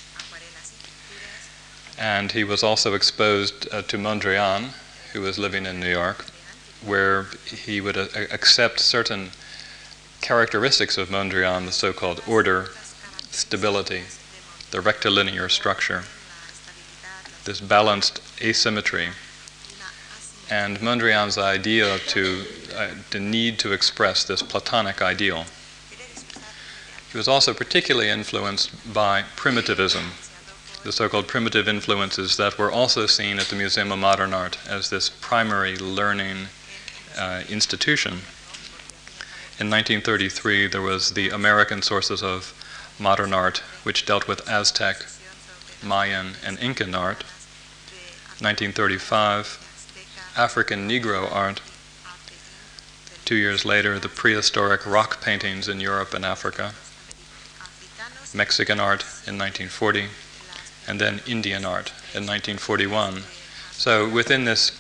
And 1.99 2.31
he 2.31 2.45
was 2.45 2.63
also 2.63 2.95
exposed 2.95 3.67
uh, 3.73 3.83
to 3.83 3.99
Mondrian, 3.99 4.69
who 5.13 5.23
was 5.23 5.37
living 5.37 5.67
in 5.67 5.81
New 5.81 5.91
York, 5.91 6.27
where 6.85 7.27
he 7.47 7.81
would 7.81 7.97
uh, 7.97 8.07
accept 8.31 8.81
certain 8.81 9.31
characteristics 10.21 10.99
of 10.99 11.09
Mondrian, 11.09 11.67
the 11.67 11.73
so 11.73 11.93
called 11.93 12.23
order, 12.27 12.71
stability, 13.31 14.03
the 14.71 14.81
rectilinear 14.81 15.49
structure, 15.49 16.05
this 17.45 17.61
balanced 17.61 18.21
asymmetry, 18.43 19.09
and 20.51 20.79
Mondrian's 20.79 21.39
idea 21.39 21.99
to 21.99 22.45
uh, 22.77 22.89
the 23.11 23.21
need 23.21 23.59
to 23.61 23.73
express 23.73 24.25
this 24.25 24.43
Platonic 24.43 25.01
ideal. 25.01 25.45
He 27.11 27.19
was 27.19 27.29
also 27.29 27.55
particularly 27.55 28.09
influenced 28.09 28.93
by 28.93 29.25
primitivism, 29.37 30.13
the 30.85 30.93
so 30.93 31.09
called 31.09 31.29
primitive 31.29 31.69
influences 31.69 32.37
that 32.37 32.57
were 32.59 32.71
also 32.71 33.07
seen 33.07 33.39
at 33.39 33.47
the 33.47 33.57
Museum 33.57 33.93
of 33.93 33.99
Modern 33.99 34.33
Art 34.33 34.59
as 34.69 34.91
this 34.91 35.09
primary 35.09 35.77
learning 35.77 36.49
uh, 37.19 37.43
institution. 37.49 38.23
In 39.59 39.69
1933, 39.69 40.69
there 40.69 40.81
was 40.81 41.13
the 41.13 41.29
American 41.29 41.83
Sources 41.83 42.23
of 42.23 42.55
Modern 42.99 43.35
Art, 43.35 43.59
which 43.83 44.07
dealt 44.07 44.27
with 44.27 44.49
Aztec, 44.49 45.05
Mayan, 45.83 46.33
and 46.45 46.59
Incan 46.59 46.95
art. 46.95 47.25
1935, 48.41 50.33
African 50.37 50.89
Negro 50.89 51.31
art. 51.31 51.61
Two 53.27 53.35
years 53.35 53.65
later, 53.65 53.99
the 53.99 54.09
prehistoric 54.09 54.87
rock 54.87 55.21
paintings 55.21 55.69
in 55.69 55.79
Europe 55.79 56.15
and 56.15 56.25
Africa. 56.25 56.73
Mexican 58.33 58.81
art 58.81 59.03
in 59.27 59.37
1940, 59.37 60.07
and 60.87 61.01
then 61.01 61.21
Indian 61.27 61.65
art 61.65 61.91
in 62.15 62.27
1941. 62.27 63.25
So 63.73 64.09
within 64.09 64.45
this 64.45 64.71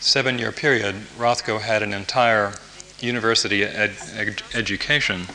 seven 0.00 0.38
year 0.38 0.52
period, 0.52 0.94
Rothko 1.16 1.60
had 1.60 1.82
an 1.82 1.92
entire 1.92 2.54
university 3.00 3.64
ed- 3.64 3.96
ed- 4.14 4.42
education 4.54 5.26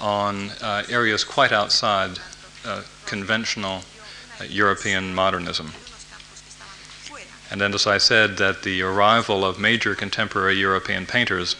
on 0.00 0.50
uh, 0.60 0.84
areas 0.88 1.24
quite 1.24 1.52
outside 1.52 2.18
uh, 2.64 2.82
conventional 3.06 3.82
uh, 4.40 4.44
European 4.44 5.14
modernism. 5.14 5.72
And 7.50 7.60
then, 7.60 7.72
as 7.74 7.86
I 7.86 7.98
said, 7.98 8.38
that 8.38 8.62
the 8.62 8.82
arrival 8.82 9.44
of 9.44 9.58
major 9.58 9.94
contemporary 9.94 10.54
European 10.54 11.06
painters 11.06 11.54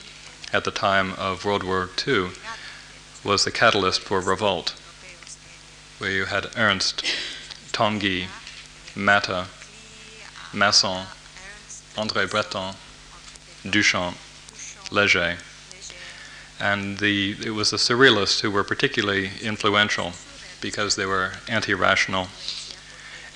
at 0.53 0.65
the 0.65 0.71
time 0.71 1.13
of 1.15 1.45
World 1.45 1.63
War 1.63 1.89
II 2.07 2.31
was 3.25 3.45
the 3.45 3.51
catalyst 3.51 4.01
for 4.01 4.21
revolt 4.21 4.75
where 5.99 6.11
you 6.11 6.27
had 6.27 6.47
Ernst, 6.57 7.03
Tanguy, 7.73 8.27
Matta, 8.95 9.47
Masson, 10.53 11.07
André 11.97 12.31
Breton, 12.31 12.75
Duchamp, 13.65 14.17
Leger. 14.91 15.39
And 16.61 16.99
the, 16.99 17.37
it 17.45 17.51
was 17.51 17.71
the 17.71 17.77
Surrealists 17.77 18.41
who 18.41 18.51
were 18.51 18.65
particularly 18.65 19.31
influential 19.43 20.13
because 20.61 20.97
they 20.97 21.07
were 21.07 21.33
anti 21.49 21.75
rational, 21.75 22.29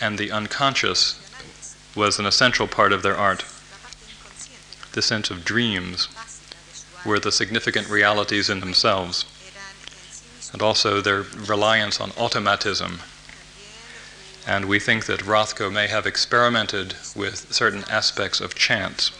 and 0.00 0.18
the 0.18 0.30
unconscious 0.30 1.18
was 1.94 2.18
an 2.18 2.26
essential 2.26 2.66
part 2.66 2.92
of 2.92 3.02
their 3.02 3.16
art. 3.16 3.44
The 4.92 5.02
sense 5.02 5.30
of 5.30 5.44
dreams 5.44 6.08
were 7.04 7.18
the 7.18 7.32
significant 7.32 7.88
realities 7.88 8.50
in 8.50 8.60
themselves 8.60 9.24
and 10.52 10.62
also 10.62 11.00
their 11.00 11.22
reliance 11.22 12.00
on 12.00 12.12
automatism. 12.18 13.00
And 14.46 14.64
we 14.66 14.80
think 14.80 15.06
that 15.06 15.20
Rothko 15.20 15.72
may 15.72 15.86
have 15.86 16.06
experimented 16.06 16.94
with 17.14 17.52
certain 17.52 17.84
aspects 17.90 18.40
of 18.40 18.54
chance. 18.54 19.12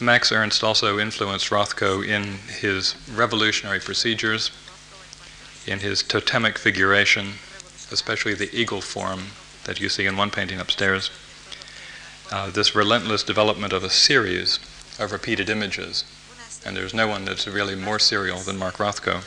Max 0.00 0.32
Ernst 0.32 0.64
also 0.64 0.98
influenced 0.98 1.50
Rothko 1.50 2.02
in 2.02 2.38
his 2.60 2.94
revolutionary 3.12 3.80
procedures, 3.80 4.50
in 5.66 5.80
his 5.80 6.02
totemic 6.02 6.56
figuration, 6.56 7.34
especially 7.92 8.32
the 8.32 8.54
eagle 8.58 8.80
form 8.80 9.32
that 9.64 9.78
you 9.78 9.90
see 9.90 10.06
in 10.06 10.16
one 10.16 10.30
painting 10.30 10.58
upstairs. 10.58 11.10
Uh, 12.32 12.48
this 12.48 12.74
relentless 12.74 13.22
development 13.22 13.74
of 13.74 13.84
a 13.84 13.90
series 13.90 14.58
of 14.98 15.12
repeated 15.12 15.50
images 15.50 16.04
and 16.64 16.76
there's 16.76 16.94
no 16.94 17.08
one 17.08 17.24
that's 17.24 17.46
really 17.46 17.74
more 17.74 17.98
serial 17.98 18.38
than 18.38 18.58
Mark 18.58 18.76
Rothko. 18.76 19.22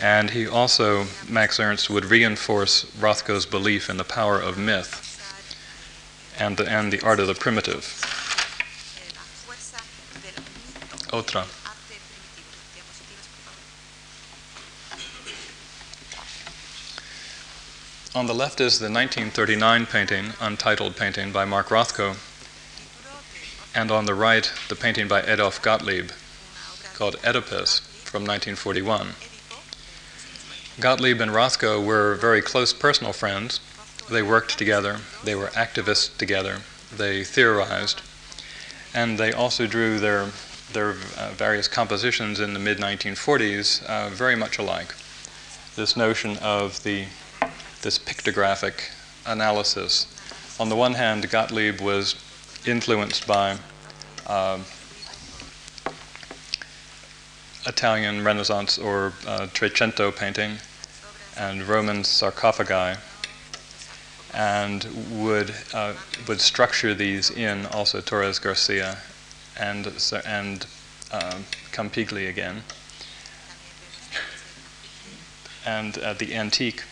And 0.00 0.30
he 0.30 0.46
also, 0.46 1.06
Max 1.28 1.60
Ernst, 1.60 1.88
would 1.88 2.06
reinforce 2.06 2.84
Rothko's 2.98 3.46
belief 3.46 3.88
in 3.88 3.96
the 3.96 4.04
power 4.04 4.40
of 4.40 4.58
myth 4.58 5.00
and 6.38 6.56
the, 6.56 6.68
and 6.68 6.92
the 6.92 7.00
art 7.00 7.20
of 7.20 7.26
the 7.26 7.34
primitive. 7.34 7.84
Otra. 11.12 11.46
On 18.16 18.26
the 18.26 18.34
left 18.34 18.60
is 18.60 18.78
the 18.78 18.84
1939 18.84 19.86
painting, 19.86 20.32
untitled 20.40 20.96
painting 20.96 21.32
by 21.32 21.44
Mark 21.44 21.68
Rothko, 21.68 22.16
and 23.74 23.90
on 23.90 24.06
the 24.06 24.14
right, 24.14 24.52
the 24.68 24.76
painting 24.76 25.08
by 25.08 25.22
Adolf 25.22 25.60
Gottlieb 25.60 26.10
called 26.94 27.16
Oedipus 27.24 27.80
from 28.04 28.22
1941. 28.22 29.33
Gottlieb 30.80 31.20
and 31.20 31.30
Rothko 31.30 31.84
were 31.84 32.16
very 32.16 32.42
close 32.42 32.72
personal 32.72 33.12
friends. 33.12 33.60
They 34.10 34.22
worked 34.22 34.58
together, 34.58 34.98
they 35.22 35.36
were 35.36 35.46
activists 35.48 36.14
together, 36.16 36.62
they 36.94 37.22
theorized, 37.22 38.02
and 38.92 39.16
they 39.16 39.32
also 39.32 39.68
drew 39.68 40.00
their, 40.00 40.26
their 40.72 40.90
uh, 41.16 41.30
various 41.36 41.68
compositions 41.68 42.40
in 42.40 42.54
the 42.54 42.58
mid 42.58 42.78
1940s 42.78 43.84
uh, 43.86 44.08
very 44.10 44.34
much 44.34 44.58
alike. 44.58 44.94
This 45.76 45.96
notion 45.96 46.38
of 46.38 46.82
the, 46.82 47.06
this 47.82 47.98
pictographic 47.98 48.90
analysis. 49.26 50.08
On 50.58 50.68
the 50.68 50.76
one 50.76 50.94
hand, 50.94 51.30
Gottlieb 51.30 51.80
was 51.80 52.16
influenced 52.66 53.28
by 53.28 53.58
uh, 54.26 54.58
Italian 57.66 58.24
Renaissance 58.24 58.78
or 58.78 59.12
uh, 59.26 59.46
Trecento 59.52 60.14
painting 60.14 60.58
and 61.36 61.62
Roman 61.64 62.04
sarcophagi, 62.04 62.98
and 64.32 64.86
would 65.10 65.54
uh, 65.72 65.94
would 66.28 66.40
structure 66.40 66.94
these 66.94 67.30
in 67.30 67.66
also 67.66 68.00
Torres 68.00 68.38
Garcia 68.38 68.98
and 69.58 69.86
and 70.24 70.66
uh, 71.12 71.38
Campigli 71.72 72.28
again, 72.28 72.62
and 75.64 75.98
uh, 75.98 76.12
the 76.14 76.34
antique. 76.34 76.84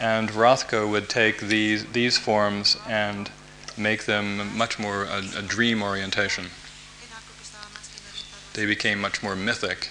And 0.00 0.30
Rothko 0.30 0.90
would 0.90 1.08
take 1.10 1.40
these 1.40 1.84
these 1.92 2.16
forms 2.16 2.78
and 2.88 3.30
make 3.76 4.04
them 4.04 4.56
much 4.56 4.78
more 4.78 5.04
a, 5.04 5.22
a 5.36 5.42
dream 5.42 5.82
orientation. 5.82 6.46
They 8.54 8.66
became 8.66 9.00
much 9.00 9.22
more 9.22 9.36
mythic. 9.36 9.90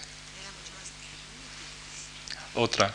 Otra. 2.55 2.91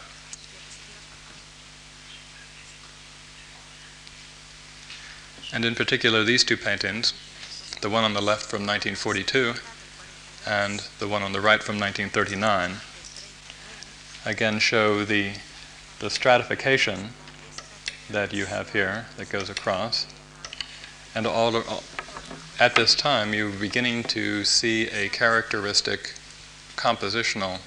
And 5.52 5.64
in 5.64 5.74
particular, 5.74 6.24
these 6.24 6.42
two 6.42 6.56
paintings, 6.56 7.14
the 7.80 7.88
one 7.88 8.04
on 8.04 8.12
the 8.12 8.20
left 8.20 8.42
from 8.42 8.66
1942 8.66 9.54
and 10.46 10.80
the 10.98 11.08
one 11.08 11.22
on 11.22 11.32
the 11.32 11.40
right 11.40 11.62
from 11.62 11.78
1939, 11.78 12.80
again 14.26 14.58
show 14.58 15.04
the, 15.04 15.34
the 16.00 16.10
stratification 16.10 17.10
that 18.10 18.32
you 18.32 18.46
have 18.46 18.72
here 18.72 19.06
that 19.16 19.30
goes 19.30 19.48
across 19.48 20.06
and 21.14 21.26
all, 21.26 21.54
at 22.60 22.74
this 22.76 22.94
time, 22.94 23.34
you're 23.34 23.50
beginning 23.50 24.04
to 24.04 24.44
see 24.44 24.88
a 24.88 25.08
characteristic 25.08 26.14
compositional 26.76 27.58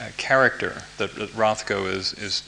uh, 0.00 0.08
character 0.16 0.82
that, 0.98 1.14
that 1.14 1.30
Rothko 1.30 1.86
is, 1.92 2.12
is, 2.14 2.42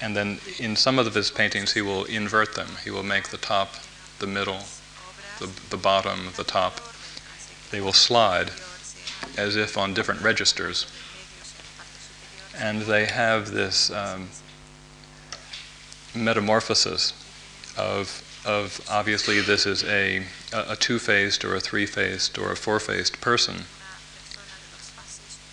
and 0.00 0.14
then 0.16 0.38
in 0.58 0.76
some 0.76 0.98
of 0.98 1.14
his 1.14 1.30
paintings, 1.30 1.72
he 1.72 1.80
will 1.80 2.04
invert 2.04 2.54
them. 2.54 2.68
He 2.84 2.90
will 2.90 3.02
make 3.02 3.28
the 3.28 3.38
top 3.38 3.74
the 4.18 4.26
middle, 4.26 4.60
the, 5.38 5.50
the 5.70 5.76
bottom, 5.76 6.28
the 6.36 6.44
top. 6.44 6.80
They 7.70 7.80
will 7.80 7.92
slide 7.92 8.50
as 9.36 9.56
if 9.56 9.76
on 9.76 9.94
different 9.94 10.22
registers. 10.22 10.86
And 12.58 12.82
they 12.82 13.06
have 13.06 13.50
this 13.50 13.90
um, 13.90 14.28
metamorphosis 16.14 17.12
of, 17.76 18.22
of 18.46 18.80
obviously 18.88 19.40
this 19.40 19.66
is 19.66 19.82
a, 19.84 20.22
a 20.52 20.76
two-faced 20.76 21.44
or 21.44 21.56
a 21.56 21.60
three-faced 21.60 22.38
or 22.38 22.52
a 22.52 22.56
four-faced 22.56 23.20
person, 23.20 23.64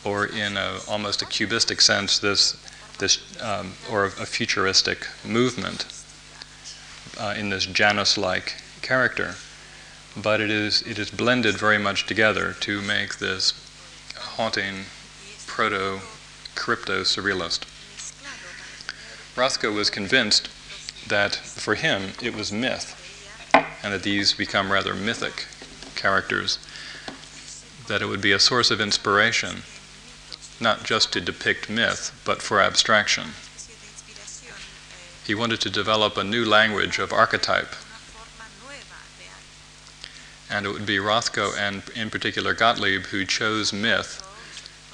or 0.06 0.28
in 0.28 0.56
a, 0.56 0.78
almost 0.88 1.22
a 1.22 1.26
cubistic 1.26 1.82
sense, 1.82 2.20
this, 2.20 2.56
this 3.00 3.20
um, 3.42 3.74
or 3.92 4.06
a 4.06 4.10
futuristic 4.26 5.08
movement 5.26 5.88
uh, 7.20 7.34
in 7.38 7.50
this 7.50 7.66
Janus-like 7.66 8.62
character. 8.82 9.36
But 10.16 10.40
it 10.40 10.52
is, 10.52 10.84
it 10.84 11.00
is 11.00 11.10
blended 11.10 11.58
very 11.58 11.80
much 11.80 12.06
together 12.06 12.56
to 12.60 12.82
make 12.82 13.18
this 13.18 13.54
haunting 14.16 14.86
proto 15.48 16.00
crypto 16.54 17.02
surrealist. 17.02 17.62
Rothko 19.36 19.74
was 19.74 19.90
convinced 19.90 20.50
that 21.08 21.36
for 21.36 21.76
him 21.76 22.12
it 22.22 22.36
was 22.36 22.52
myth, 22.52 23.00
and 23.54 23.94
that 23.94 24.04
these 24.04 24.34
become 24.34 24.72
rather 24.72 24.94
mythic 24.94 25.46
characters, 25.96 26.60
that 27.88 28.02
it 28.02 28.08
would 28.08 28.22
be 28.22 28.32
a 28.32 28.39
source 28.39 28.72
of 28.72 28.82
inspiration, 28.82 29.63
not 30.60 30.84
just 30.84 31.12
to 31.13 31.22
depict 31.22 31.70
myth, 31.70 32.12
but 32.26 32.42
for 32.42 32.62
abstraction. 32.62 33.30
He 35.26 35.36
wanted 35.36 35.62
to 35.62 35.70
develop 35.70 36.18
a 36.18 36.24
new 36.24 36.46
language 36.46 37.00
of 37.00 37.13
archetype, 37.13 37.76
and 40.50 40.66
it 40.66 40.70
would 40.70 40.86
be 40.86 40.98
Rothko 40.98 41.58
and, 41.58 41.84
in 41.96 42.10
particular, 42.10 42.54
Gottlieb 42.54 43.06
who 43.06 43.26
chose 43.26 43.74
myth 43.74 44.22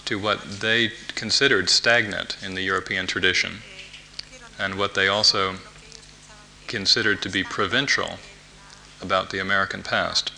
to 0.06 0.18
what 0.18 0.42
they 0.62 0.92
considered 1.16 1.70
stagnant 1.70 2.38
in 2.42 2.56
the 2.56 2.62
European 2.62 3.06
tradition 3.06 3.60
and 4.58 4.76
what 4.76 4.94
they 4.94 5.08
also 5.08 5.56
considered 6.70 7.22
to 7.22 7.30
be 7.30 7.44
provincial 7.44 8.20
about 9.02 9.32
the 9.32 9.40
American 9.40 9.84
past. 9.84 10.32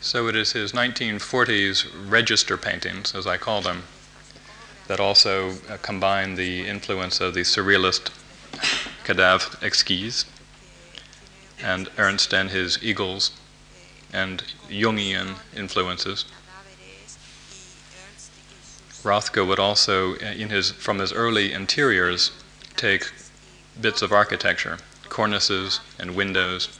So 0.00 0.28
it 0.28 0.36
is 0.36 0.52
his 0.52 0.72
1940s 0.72 1.86
register 2.08 2.56
paintings, 2.56 3.14
as 3.14 3.26
I 3.26 3.36
call 3.36 3.60
them, 3.60 3.82
that 4.86 5.00
also 5.00 5.58
uh, 5.68 5.76
combine 5.82 6.36
the 6.36 6.66
influence 6.66 7.20
of 7.20 7.34
the 7.34 7.40
surrealist 7.40 8.10
Cadavre 9.04 9.62
exquise 9.62 10.24
and 11.62 11.90
Ernst 11.98 12.32
and 12.32 12.50
his 12.50 12.78
eagles 12.82 13.32
and 14.12 14.44
Jungian 14.70 15.36
influences. 15.54 16.24
Rothko 19.08 19.46
would 19.46 19.58
also, 19.58 20.14
uh, 20.16 20.34
in 20.36 20.50
his, 20.50 20.70
from 20.70 20.98
his 20.98 21.12
early 21.12 21.52
interiors, 21.52 22.30
take 22.76 23.10
bits 23.80 24.02
of 24.02 24.12
architecture, 24.12 24.78
cornices 25.08 25.80
and 25.98 26.14
windows. 26.14 26.78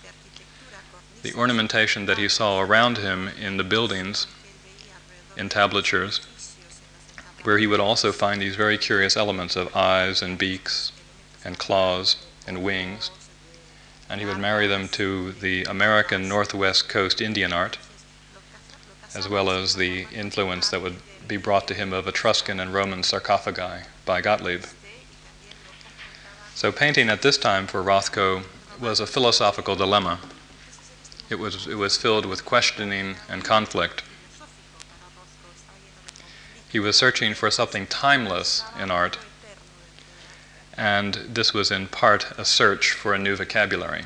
The 1.23 1.35
ornamentation 1.35 2.07
that 2.07 2.19
he 2.19 2.29
saw 2.29 2.61
around 2.61 2.99
him 2.99 3.29
in 3.29 3.57
the 3.57 3.65
buildings, 3.65 4.27
entablatures, 5.37 6.21
where 7.45 7.59
he 7.59 7.67
would 7.67 7.81
also 7.81 8.13
find 8.13 8.41
these 8.41 8.57
very 8.57 8.79
curious 8.79 9.17
elements 9.17 9.57
of 9.57 9.75
eyes 9.75 10.23
and 10.23 10.37
beaks 10.37 10.93
and 11.45 11.59
claws 11.59 12.17
and 12.47 12.63
wings 12.63 13.11
and 14.09 14.21
he 14.21 14.27
would 14.27 14.39
marry 14.39 14.67
them 14.67 14.89
to 14.89 15.33
the 15.33 15.65
American 15.65 16.29
Northwest 16.29 16.89
Coast 16.89 17.21
Indian 17.21 17.53
art, 17.53 17.79
as 19.15 19.29
well 19.29 19.51
as 19.51 19.77
the 19.77 20.07
influence 20.13 20.71
that 20.71 20.81
would 20.81 20.97
be 21.29 21.37
brought 21.37 21.69
to 21.69 21.75
him 21.75 21.93
of 21.93 22.09
Etruscan 22.09 22.59
and 22.59 22.75
Roman 22.75 23.03
sarcophagi 23.03 23.85
by 24.05 24.21
Gottlieb. 24.21 24.65
So, 26.55 26.73
painting 26.73 27.09
at 27.09 27.23
this 27.23 27.39
time 27.39 27.67
for 27.67 27.83
Rothko 27.83 28.45
was 28.81 28.99
a 28.99 29.07
philosophical 29.07 29.77
dilemma. 29.77 30.19
It 31.31 31.39
was, 31.39 31.69
it 31.69 31.77
was 31.77 31.97
filled 31.97 32.27
with 32.27 32.45
questioning 32.45 33.17
and 33.29 33.45
conflict. 33.45 34.03
He 36.69 36.81
was 36.81 36.97
searching 36.97 37.35
for 37.35 37.51
something 37.51 37.87
timeless 37.87 38.65
in 38.81 38.91
art 38.91 39.19
and 40.79 41.15
this 41.29 41.53
was 41.53 41.73
in 41.73 41.89
part 41.89 42.31
a 42.39 42.45
search 42.45 42.93
for 42.93 43.13
a 43.13 43.19
new 43.19 43.35
vocabulary. 43.35 44.05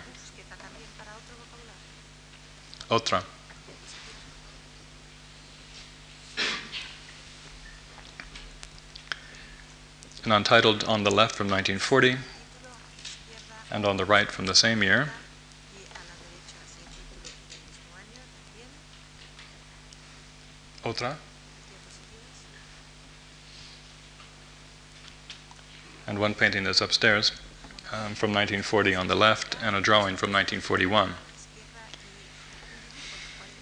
Otra. 2.91 3.25
An 10.25 10.33
untitled 10.33 10.85
on 10.85 11.05
the 11.05 11.11
left 11.11 11.35
from 11.35 11.49
1940, 11.49 12.17
and 13.71 13.85
on 13.85 13.97
the 13.97 14.05
right 14.05 14.31
from 14.31 14.47
the 14.47 14.55
same 14.55 14.83
year. 14.83 15.11
Otra. 20.85 21.17
and 26.13 26.19
one 26.19 26.35
painting 26.35 26.67
is 26.67 26.83
upstairs 26.83 27.31
um, 27.91 28.15
from 28.15 28.31
1940 28.33 28.95
on 28.95 29.09
the 29.09 29.15
left, 29.15 29.57
and 29.63 29.75
a 29.75 29.81
drawing 29.81 30.17
from 30.17 30.31
1941. 30.31 31.15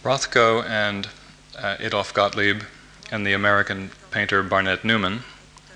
Rothko 0.02 0.64
and 0.68 1.08
uh, 1.56 1.76
Adolf 1.78 2.14
Gottlieb 2.14 2.62
and 3.12 3.24
the 3.24 3.32
American 3.32 3.90
painter 4.10 4.42
Barnett 4.42 4.84
Newman 4.84 5.22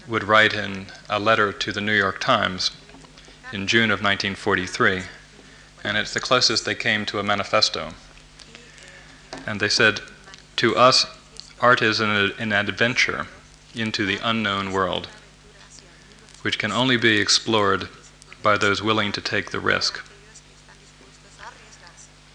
would 0.09 0.25
write 0.25 0.55
in 0.55 0.87
a 1.09 1.19
letter 1.19 1.53
to 1.53 1.73
the 1.73 1.81
New 1.81 1.95
York 1.95 2.21
Times 2.21 2.71
in 3.53 3.67
June 3.67 3.91
of 3.91 4.03
1943, 4.03 5.03
and 5.83 5.97
it's 5.97 6.15
the 6.15 6.21
closest 6.21 6.65
they 6.65 6.75
came 6.75 7.07
to 7.07 7.19
a 7.19 7.23
manifesto. 7.23 7.91
And 9.47 9.61
they 9.61 9.69
said, 9.69 10.01
To 10.57 10.77
us, 10.77 11.07
art 11.61 11.83
is 11.83 12.01
an, 12.01 12.33
an 12.39 12.53
adventure 12.53 13.27
into 13.75 14.07
the 14.07 14.19
unknown 14.23 14.73
world 14.73 15.09
which 16.45 16.59
can 16.59 16.71
only 16.71 16.99
be 16.99 17.19
explored 17.19 17.89
by 18.43 18.59
those 18.59 18.83
willing 18.83 19.11
to 19.11 19.21
take 19.23 19.51
the 19.51 19.59
risk. 19.59 20.05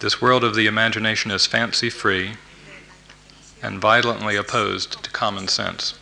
This 0.00 0.20
world 0.20 0.42
of 0.42 0.56
the 0.56 0.66
imagination 0.66 1.30
is 1.30 1.46
fancy 1.46 1.90
free 1.90 2.32
and 3.62 3.80
violently 3.80 4.34
opposed 4.34 5.04
to 5.04 5.10
common 5.10 5.46
sense. 5.46 5.96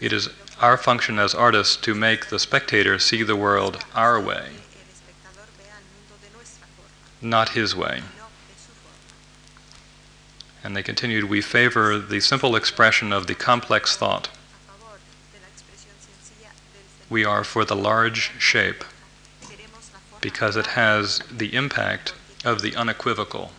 It 0.00 0.12
is 0.12 0.28
our 0.60 0.76
function 0.76 1.18
as 1.18 1.34
artists 1.34 1.76
to 1.76 1.94
make 1.94 2.26
the 2.26 2.38
spectator 2.38 2.98
see 2.98 3.22
the 3.22 3.36
world 3.36 3.84
our 3.94 4.20
way, 4.20 4.50
not 7.20 7.50
his 7.50 7.74
way. 7.74 8.02
And 10.62 10.76
they 10.76 10.82
continued, 10.82 11.24
we 11.24 11.40
favor 11.40 11.98
the 11.98 12.20
simple 12.20 12.56
expression 12.56 13.12
of 13.12 13.26
the 13.26 13.34
complex 13.34 13.96
thought 13.96 14.28
we 17.10 17.24
are 17.24 17.44
for 17.44 17.64
the 17.64 17.76
large 17.76 18.32
shape 18.38 18.84
because 20.20 20.56
it 20.56 20.68
has 20.68 21.20
the 21.30 21.54
impact 21.54 22.12
of 22.44 22.60
the 22.60 22.74
unequivocal. 22.76 23.50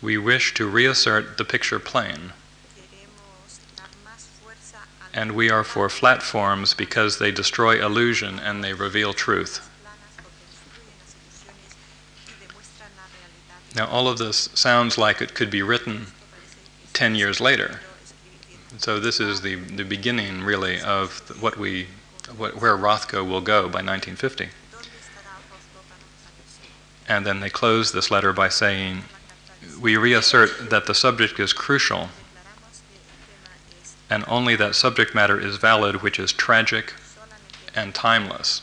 We 0.00 0.18
wish 0.18 0.54
to 0.54 0.68
reassert 0.68 1.38
the 1.38 1.44
picture 1.44 1.78
plane. 1.78 2.32
And 5.14 5.32
we 5.32 5.50
are 5.50 5.64
for 5.64 5.88
flat 5.88 6.22
forms 6.22 6.72
because 6.74 7.18
they 7.18 7.30
destroy 7.30 7.84
illusion 7.84 8.38
and 8.38 8.64
they 8.64 8.72
reveal 8.72 9.12
truth. 9.12 9.68
Now, 13.74 13.86
all 13.86 14.08
of 14.08 14.18
this 14.18 14.50
sounds 14.54 14.98
like 14.98 15.20
it 15.20 15.34
could 15.34 15.50
be 15.50 15.62
written 15.62 16.06
10 16.92 17.14
years 17.14 17.40
later. 17.40 17.80
So 18.78 18.98
this 18.98 19.20
is 19.20 19.40
the, 19.40 19.56
the 19.56 19.84
beginning, 19.84 20.42
really, 20.42 20.80
of 20.80 21.20
what 21.40 21.56
we, 21.56 21.88
what, 22.36 22.60
where 22.60 22.76
Rothko 22.76 23.26
will 23.26 23.40
go 23.40 23.62
by 23.62 23.82
1950. 23.82 24.48
And 27.08 27.26
then 27.26 27.40
they 27.40 27.50
close 27.50 27.92
this 27.92 28.10
letter 28.10 28.32
by 28.32 28.48
saying, 28.48 29.04
we 29.80 29.96
reassert 29.96 30.70
that 30.70 30.86
the 30.86 30.94
subject 30.94 31.38
is 31.38 31.52
crucial 31.52 32.08
and 34.12 34.24
only 34.28 34.54
that 34.54 34.74
subject 34.74 35.14
matter 35.14 35.40
is 35.40 35.56
valid 35.56 36.02
which 36.02 36.18
is 36.18 36.34
tragic 36.34 36.92
and 37.74 37.94
timeless. 37.94 38.60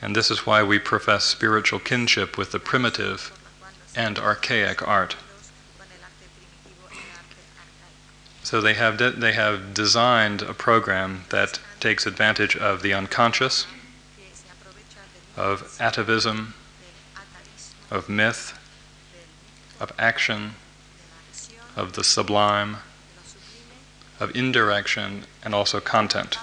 And 0.00 0.16
this 0.16 0.30
is 0.30 0.46
why 0.46 0.62
we 0.62 0.78
profess 0.78 1.24
spiritual 1.24 1.78
kinship 1.78 2.38
with 2.38 2.52
the 2.52 2.58
primitive 2.58 3.38
and 3.94 4.18
archaic 4.18 4.86
art. 4.88 5.16
So 8.42 8.62
they 8.62 8.72
have, 8.72 8.96
de- 8.96 9.10
they 9.10 9.32
have 9.32 9.74
designed 9.74 10.40
a 10.40 10.54
program 10.54 11.24
that 11.28 11.60
takes 11.80 12.06
advantage 12.06 12.56
of 12.56 12.80
the 12.80 12.94
unconscious, 12.94 13.66
of 15.36 15.76
atavism, 15.78 16.54
of 17.90 18.08
myth, 18.08 18.58
of 19.78 19.92
action, 19.98 20.54
of 21.76 21.92
the 21.92 22.04
sublime, 22.04 22.78
of 24.20 24.34
indirection, 24.34 25.24
and 25.44 25.54
also 25.54 25.80
content. 25.80 26.38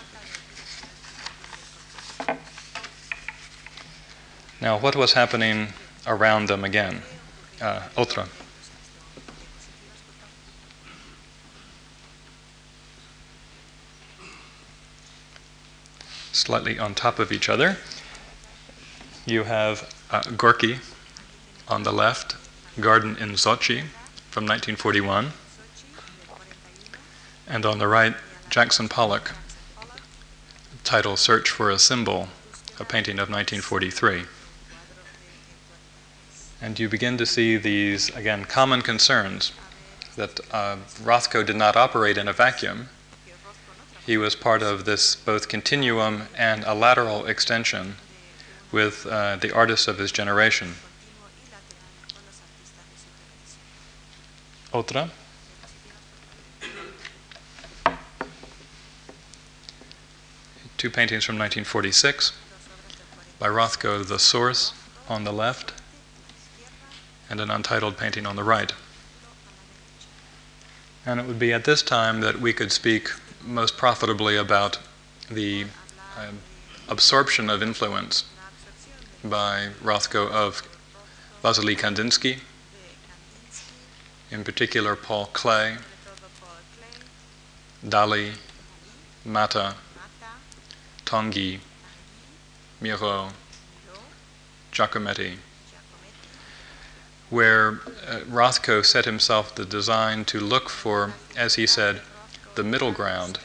Now, 4.62 4.78
what 4.78 4.96
was 4.96 5.14
happening 5.14 5.74
around 6.08 6.48
them 6.48 6.64
again? 6.64 7.02
Uh, 7.62 7.82
otra. 7.98 8.28
Slightly 16.32 16.80
on 16.80 16.96
top 16.96 17.20
of 17.20 17.32
each 17.32 17.50
other. 17.50 17.78
You 19.26 19.44
have 19.44 19.94
uh, 20.12 20.22
Gorky 20.38 20.80
on 21.68 21.84
the 21.84 21.92
left, 21.92 22.36
Garden 22.80 23.18
in 23.18 23.32
Sochi 23.32 23.86
from 24.36 24.44
1941, 24.44 25.28
Sochi 25.28 25.32
del 25.96 26.36
41, 26.36 26.52
and 27.48 27.66
on 27.66 27.80
the 27.80 27.88
right, 27.88 28.16
Jackson 28.50 28.90
Pollock, 28.90 29.32
title 30.84 31.16
Search 31.16 31.50
for 31.50 31.70
a 31.70 31.80
Symbol, 31.80 32.28
a 32.78 32.84
painting 32.84 33.18
of 33.18 33.30
1943. 33.30 33.72
cuadro 33.72 33.80
de 33.80 33.92
46. 33.92 34.28
And 36.62 36.78
you 36.78 36.90
begin 36.90 37.16
to 37.16 37.26
see 37.26 37.56
these, 37.56 38.10
again, 38.10 38.44
common 38.44 38.82
concerns 38.82 39.54
that 40.18 40.42
uh, 40.52 40.76
Rothko 41.02 41.46
did 41.46 41.56
not 41.56 41.78
operate 41.78 42.18
in 42.18 42.28
a 42.28 42.34
vacuum. 42.34 42.90
He 44.06 44.18
was 44.18 44.36
part 44.36 44.62
of 44.62 44.84
this 44.84 45.16
both 45.16 45.48
continuum 45.48 46.24
and 46.38 46.66
a 46.66 46.74
lateral 46.74 47.26
extension 47.26 47.96
with 48.70 49.06
uh, 49.06 49.38
the 49.38 49.56
artists 49.56 49.88
of 49.88 49.98
his 49.98 50.12
generation. 50.12 50.76
continuo 51.06 51.38
y 51.38 51.46
lateral 51.50 51.86
con 52.14 52.26
los 52.26 52.42
artistas 52.42 52.86
de 52.92 52.98
su 52.98 53.10
generación. 53.16 53.70
Otra. 54.76 55.10
Two 60.76 60.90
paintings 60.90 61.24
from 61.24 61.38
1946 61.38 62.34
Dos 62.34 62.36
obras 62.36 62.44
del 63.40 63.40
40 63.40 63.40
by 63.40 63.48
Rothko, 63.48 64.06
The 64.06 64.20
Source 64.20 64.74
on 65.08 65.24
the 65.24 65.32
left, 65.32 65.72
and 67.30 67.40
an 67.40 67.50
untitled 67.50 67.96
painting 67.96 68.26
on 68.26 68.36
the 68.36 68.44
right. 68.44 68.74
And 71.06 71.22
it 71.22 71.26
would 71.26 71.40
be 71.40 71.54
at 71.54 71.64
this 71.64 71.82
time 71.82 72.20
that 72.20 72.42
we 72.42 72.52
could 72.52 72.74
speak 72.74 73.12
most 73.46 73.78
profitably 73.78 74.36
about 74.36 74.80
the 75.32 75.68
um, 76.18 76.40
absorption 76.90 77.50
of 77.50 77.64
influence 77.64 78.26
by 79.24 79.70
Rothko 79.82 80.30
of 80.30 80.68
Vasily 81.42 81.78
Kandinsky, 81.78 82.40
in 84.32 84.44
particular 84.44 84.96
Paul 84.96 85.28
Klee, 85.28 85.78
Dali, 87.86 88.34
Matta, 89.24 89.76
Tanguy, 91.06 91.60
Miro, 92.82 93.30
Giacometti, 94.72 95.38
where 97.30 97.80
uh, 98.08 98.20
Rothko 98.30 98.86
set 98.86 99.06
himself 99.06 99.54
the 99.56 99.66
design 99.66 100.26
to 100.26 100.40
look 100.40 100.70
for, 100.70 101.14
as 101.36 101.56
he 101.56 101.66
said, 101.66 102.02
the 102.56 102.64
middle 102.64 102.92
ground 102.92 103.40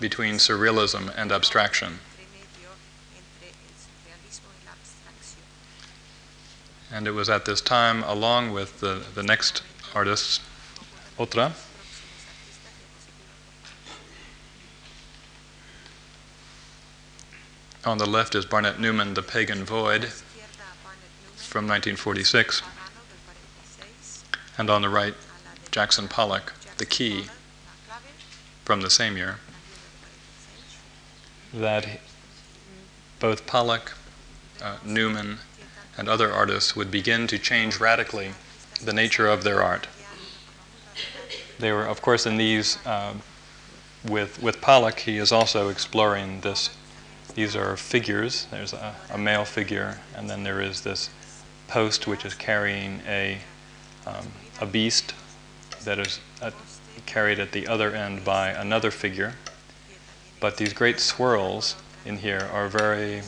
between 0.00 0.34
surrealism 0.34 1.12
and 1.16 1.30
abstraction. 1.30 2.00
And 6.92 7.06
it 7.06 7.12
was 7.12 7.30
at 7.30 7.46
this 7.46 7.62
time, 7.62 8.02
along 8.02 8.52
with 8.52 8.80
the, 8.80 9.02
the 9.14 9.22
next 9.22 9.62
artists, 9.94 10.40
Otra, 11.18 11.52
on 17.84 17.96
the 17.96 18.06
left 18.06 18.34
is 18.34 18.44
Barnett 18.44 18.78
Newman, 18.78 19.14
The 19.14 19.22
Pagan 19.22 19.64
Void, 19.64 20.08
from 21.34 21.66
1946, 21.66 22.60
Pagano 22.60 22.66
del 22.66 23.18
46, 23.26 24.24
and 24.58 24.70
on 24.70 24.82
the 24.82 24.88
right, 24.90 25.14
Jackson 25.70 26.08
Pollock, 26.08 26.52
The 26.76 26.86
Key, 26.86 27.24
from 28.64 28.82
the 28.82 28.90
same 28.90 29.16
year. 29.16 29.38
también 31.52 31.72
del 31.72 31.82
46. 31.82 31.88
that 31.88 32.00
both 33.18 33.46
Pollock, 33.46 33.94
uh, 34.62 34.76
Newman, 34.84 35.38
and 35.96 36.08
other 36.08 36.32
artists 36.32 36.74
would 36.74 36.90
begin 36.90 37.26
to 37.26 37.38
change 37.38 37.80
radically 37.80 38.32
the 38.82 38.92
nature 38.92 39.26
of 39.26 39.44
their 39.44 39.62
art. 39.62 39.86
They 41.58 41.72
were, 41.72 41.86
of 41.86 42.02
course, 42.02 42.26
in 42.26 42.36
these. 42.36 42.78
Uh, 42.84 43.14
with 44.08 44.42
with 44.42 44.60
Pollock, 44.60 44.98
he 45.00 45.18
is 45.18 45.30
also 45.30 45.68
exploring 45.68 46.40
this. 46.40 46.70
These 47.34 47.54
are 47.54 47.76
figures. 47.76 48.46
There's 48.50 48.72
a, 48.72 48.94
a 49.10 49.16
male 49.16 49.44
figure, 49.44 50.00
and 50.16 50.28
then 50.28 50.42
there 50.42 50.60
is 50.60 50.80
this 50.80 51.08
post 51.68 52.06
which 52.06 52.24
is 52.24 52.34
carrying 52.34 53.00
a 53.06 53.38
um, 54.06 54.32
a 54.60 54.66
beast 54.66 55.14
that 55.84 55.98
is 55.98 56.20
uh, 56.40 56.50
carried 57.06 57.38
at 57.38 57.52
the 57.52 57.66
other 57.66 57.94
end 57.94 58.24
by 58.24 58.50
another 58.50 58.90
figure. 58.90 59.34
But 60.40 60.56
these 60.56 60.72
great 60.72 60.98
swirls 60.98 61.76
in 62.04 62.18
here 62.18 62.48
are 62.52 62.68
very, 62.68 63.22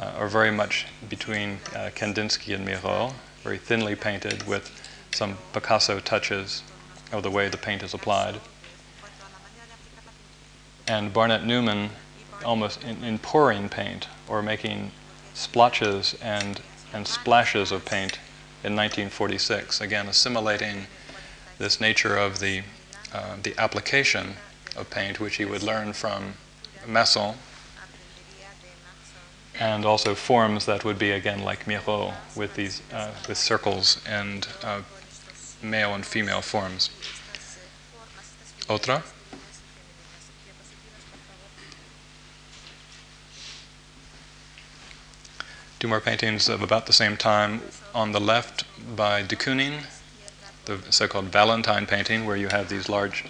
uh, 0.00 0.12
are 0.16 0.28
very 0.28 0.50
much 0.50 0.86
between 1.08 1.58
uh, 1.74 1.90
Kandinsky 1.94 2.54
and 2.54 2.64
Miro, 2.64 3.12
very 3.42 3.58
thinly 3.58 3.94
painted 3.94 4.46
with 4.46 4.70
some 5.12 5.36
Picasso 5.52 6.00
touches 6.00 6.62
of 7.12 7.22
the 7.22 7.30
way 7.30 7.48
the 7.48 7.58
paint 7.58 7.82
is 7.82 7.92
applied. 7.92 8.40
And 10.88 11.12
Barnett 11.12 11.44
Newman 11.44 11.90
almost 12.44 12.82
in, 12.82 13.04
in 13.04 13.18
pouring 13.18 13.68
paint 13.68 14.08
or 14.26 14.42
making 14.42 14.90
splotches 15.34 16.16
and, 16.22 16.62
and 16.92 17.06
splashes 17.06 17.70
of 17.70 17.84
paint 17.84 18.18
in 18.64 18.74
1946, 18.74 19.80
again 19.80 20.08
assimilating 20.08 20.86
this 21.58 21.80
nature 21.80 22.16
of 22.16 22.40
the, 22.40 22.62
uh, 23.12 23.36
the 23.42 23.54
application 23.58 24.34
of 24.76 24.88
paint, 24.88 25.20
which 25.20 25.36
he 25.36 25.44
would 25.44 25.62
learn 25.62 25.92
from 25.92 26.34
Maxon 26.86 27.34
and 29.60 29.84
also 29.84 30.14
forms 30.14 30.64
that 30.64 30.84
would 30.84 30.98
be 30.98 31.10
again 31.10 31.42
like 31.42 31.66
Miro, 31.66 32.14
with 32.34 32.54
these 32.54 32.82
uh, 32.92 33.12
with 33.28 33.36
circles 33.36 34.00
and 34.06 34.48
uh, 34.64 34.80
male 35.62 35.94
and 35.94 36.04
female 36.04 36.40
forms. 36.40 36.88
Otra. 38.68 39.02
Two 45.78 45.88
more 45.88 46.00
paintings 46.00 46.48
of 46.48 46.62
about 46.62 46.86
the 46.86 46.92
same 46.92 47.16
time. 47.16 47.60
On 47.94 48.12
the 48.12 48.20
left 48.20 48.64
by 48.96 49.22
de 49.22 49.34
Kooning, 49.34 49.84
the 50.66 50.78
so-called 50.90 51.26
Valentine 51.26 51.86
painting, 51.86 52.24
where 52.24 52.36
you 52.36 52.48
have 52.48 52.68
these 52.68 52.88
large 52.88 53.24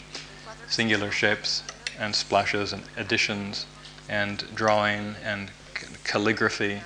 singular 0.68 1.10
shapes 1.10 1.62
and 1.98 2.14
splashes 2.14 2.72
and 2.72 2.82
additions 2.96 3.66
and 4.08 4.44
drawing 4.54 5.14
and 5.24 5.50
calligraphy, 6.10 6.82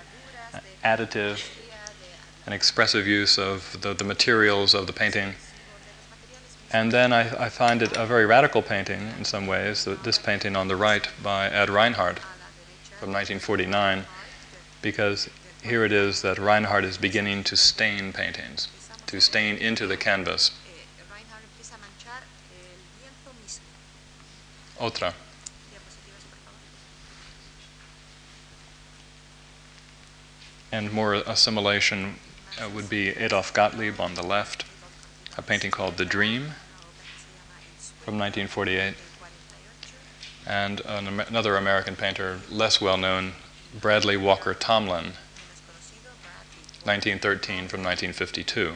additive 0.84 1.40
and 2.44 2.54
expressive 2.54 3.06
use 3.06 3.38
of 3.38 3.78
the, 3.80 3.94
the 3.94 4.04
materials 4.04 4.74
of 4.74 4.86
the 4.86 4.92
painting. 4.92 5.34
And 6.70 6.92
then 6.92 7.10
I, 7.10 7.46
I 7.46 7.48
find 7.48 7.80
it 7.80 7.96
a 7.96 8.04
very 8.04 8.26
radical 8.26 8.60
painting 8.60 9.00
in 9.16 9.24
some 9.24 9.46
ways, 9.46 9.86
this 10.02 10.18
painting 10.18 10.56
on 10.56 10.68
the 10.68 10.76
right 10.76 11.08
by 11.22 11.46
Ad 11.48 11.70
Reinhardt 11.70 12.18
from 12.98 13.12
1949, 13.12 14.04
because 14.82 15.30
here 15.62 15.86
it 15.86 15.92
is 15.92 16.20
that 16.20 16.38
Reinhardt 16.38 16.84
is 16.84 16.98
beginning 16.98 17.44
to 17.44 17.56
stain 17.56 18.12
paintings, 18.12 18.68
to 19.06 19.20
stain 19.20 19.56
into 19.56 19.86
the 19.86 19.96
canvas. 19.96 20.50
Eh, 20.50 20.84
Reinhardt 21.10 21.44
empieza 21.44 21.76
a 21.76 21.78
manchar 21.78 22.20
el 22.52 22.76
lienzo 23.00 23.32
mismo. 23.42 23.64
Otra. 24.78 25.14
Diapositivas, 25.70 26.24
por 26.28 26.38
favor. 26.44 26.60
And 30.74 30.92
more 30.92 31.14
assimilation 31.14 32.16
uh, 32.60 32.68
would 32.68 32.90
be 32.90 33.10
Adolf 33.10 33.52
Gottlieb 33.54 34.00
on 34.00 34.14
the 34.14 34.24
left, 34.24 34.64
a 35.38 35.42
painting 35.42 35.70
called 35.70 35.98
The 35.98 36.04
Dream, 36.04 36.54
from 38.02 38.18
1948, 38.18 38.94
and 40.44 40.80
an, 40.80 41.20
another 41.20 41.56
American 41.56 41.94
painter, 41.94 42.40
less 42.50 42.80
well 42.80 42.96
known, 42.96 43.34
Bradley 43.80 44.16
Walker 44.16 44.52
Tomlin, 44.52 45.12
menos 45.12 45.60
conocido, 45.62 46.10
Bradley, 46.82 47.20
1913 47.22 47.68
from 47.68 47.84
1952. 47.84 48.60
eh, 48.60 48.74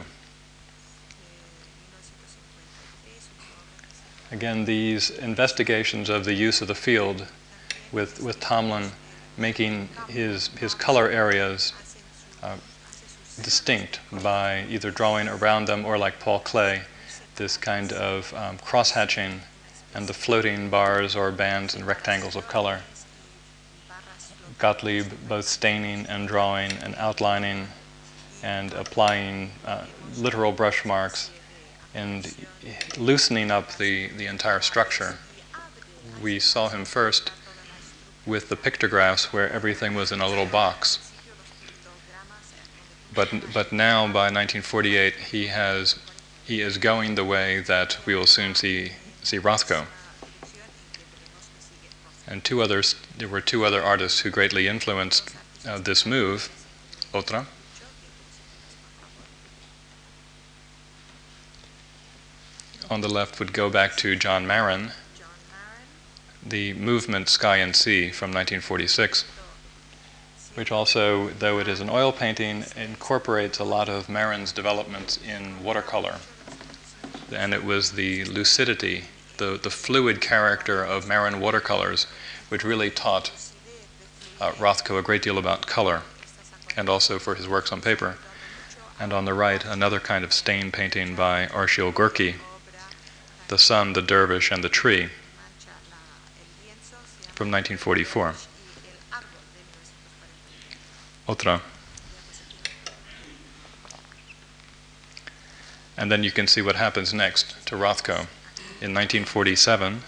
1953, 1.97 3.19
su 3.19 3.27
obra 3.35 3.67
que 4.23 4.31
se 4.31 4.35
Again, 4.35 4.63
these 4.63 5.09
investigations 5.09 6.07
of 6.07 6.23
the 6.23 6.33
use 6.33 6.61
of 6.61 6.69
the 6.69 6.75
field 6.75 7.27
with, 7.91 8.21
with 8.23 8.39
Tomlin 8.39 8.91
making 9.37 9.89
his, 10.07 10.47
his 10.59 10.73
color 10.73 11.09
areas 11.09 11.73
Uh, 12.41 12.57
distinct 13.41 13.99
by 14.23 14.65
either 14.69 14.91
drawing 14.91 15.27
around 15.27 15.65
them 15.65 15.85
or, 15.85 15.97
like 15.97 16.19
Paul 16.19 16.39
Klee, 16.41 16.81
this 17.35 17.57
kind 17.57 17.91
of 17.93 18.33
um, 18.33 18.57
cross 18.57 18.91
hatching 18.91 19.41
and 19.93 20.07
the 20.07 20.13
floating 20.13 20.69
bars 20.69 21.15
or 21.15 21.31
bands 21.31 21.73
and 21.73 21.85
rectangles 21.85 22.35
of 22.35 22.47
color. 22.47 22.81
Gottlieb 24.57 25.07
both 25.27 25.45
staining 25.45 26.05
and 26.07 26.27
drawing 26.27 26.71
and 26.83 26.95
outlining 26.95 27.67
and 28.43 28.73
applying 28.73 29.51
uh, 29.65 29.85
literal 30.17 30.51
brush 30.51 30.85
marks 30.85 31.31
and 31.93 32.35
loosening 32.97 33.51
up 33.51 33.71
the, 33.77 34.09
the 34.09 34.25
entire 34.25 34.61
structure. 34.61 35.17
We 36.21 36.39
saw 36.39 36.69
him 36.69 36.85
first 36.85 37.31
with 38.25 38.49
the 38.49 38.55
pictographs 38.55 39.33
where 39.33 39.49
everything 39.49 39.95
was 39.95 40.11
in 40.11 40.19
a 40.19 40.27
little 40.27 40.45
box. 40.45 41.08
But, 43.13 43.29
but 43.53 43.71
now, 43.71 44.05
by 44.05 44.29
1948, 44.29 45.15
he, 45.31 45.47
has, 45.47 45.99
he 46.45 46.61
is 46.61 46.77
going 46.77 47.15
the 47.15 47.25
way 47.25 47.59
that 47.59 47.97
we 48.05 48.15
will 48.15 48.27
soon 48.27 48.55
see, 48.55 48.91
see 49.23 49.39
Rothko. 49.39 49.85
And 52.27 52.43
two 52.43 52.61
others, 52.61 52.95
there 53.17 53.27
were 53.27 53.41
two 53.41 53.65
other 53.65 53.81
artists 53.81 54.19
who 54.19 54.29
greatly 54.29 54.67
influenced 54.67 55.35
uh, 55.67 55.79
this 55.79 56.05
move. 56.05 56.49
Otra. 57.11 57.47
On 62.91 63.01
the 63.01 63.09
left 63.09 63.39
would 63.39 63.53
go 63.53 63.69
back 63.69 63.95
to 63.97 64.15
John 64.15 64.45
Marin, 64.45 64.91
John 65.17 65.27
Marin, 65.49 66.47
the 66.49 66.73
movement 66.73 67.29
Sky 67.29 67.57
and 67.57 67.75
Sea 67.75 68.11
from 68.11 68.29
1946, 68.29 69.25
which 70.59 70.73
also, 70.73 71.29
though 71.29 71.57
it 71.57 71.69
is 71.69 71.79
an 71.79 71.89
oil 71.89 72.11
painting, 72.11 72.65
incorporates 72.75 73.59
a 73.59 73.63
lot 73.63 73.87
of 73.87 74.09
Marin's 74.09 74.51
developments 74.51 75.17
in 75.25 75.63
watercolor. 75.63 76.17
And 77.33 77.53
it 77.53 77.63
was 77.63 77.93
the 77.93 78.25
lucidity, 78.25 79.05
the, 79.37 79.57
the 79.57 79.69
fluid 79.69 80.19
character 80.19 80.83
of 80.83 81.07
Marin 81.07 81.39
watercolors, 81.39 82.07
which 82.49 82.65
really 82.65 82.89
taught 82.89 83.31
uh, 84.41 84.51
Rothko 84.51 84.99
a 84.99 85.01
great 85.01 85.21
deal 85.21 85.37
about 85.37 85.65
color, 85.65 86.01
and 86.75 86.89
also 86.89 87.19
for 87.19 87.35
his 87.35 87.47
works 87.47 87.71
on 87.71 87.79
paper. 87.79 88.17
And 88.99 89.13
on 89.13 89.23
the 89.23 89.33
right, 89.33 89.63
another 89.63 90.01
kind 90.01 90.25
of 90.25 90.33
stain 90.33 90.73
painting 90.73 91.15
by 91.15 91.45
Arshile 91.45 91.93
Gorky, 91.93 92.35
The 93.47 93.57
Sun, 93.57 93.93
the 93.93 94.01
Dervish, 94.01 94.51
and 94.51 94.61
the 94.61 94.67
Tree 94.67 95.07
from 97.33 97.49
1944. 97.49 98.33
y 98.35 98.85
el 98.91 99.17
árbol 99.17 99.39
de 99.41 99.61
1941. 99.61 101.18
Otra. 101.29 101.61
And 105.95 106.11
then 106.11 106.23
you 106.23 106.31
can 106.31 106.47
see 106.47 106.63
what 106.63 106.75
happens 106.75 107.13
next 107.13 107.67
to 107.67 107.75
Rothko. 107.75 108.25
In 108.81 108.95
1947, 108.95 110.01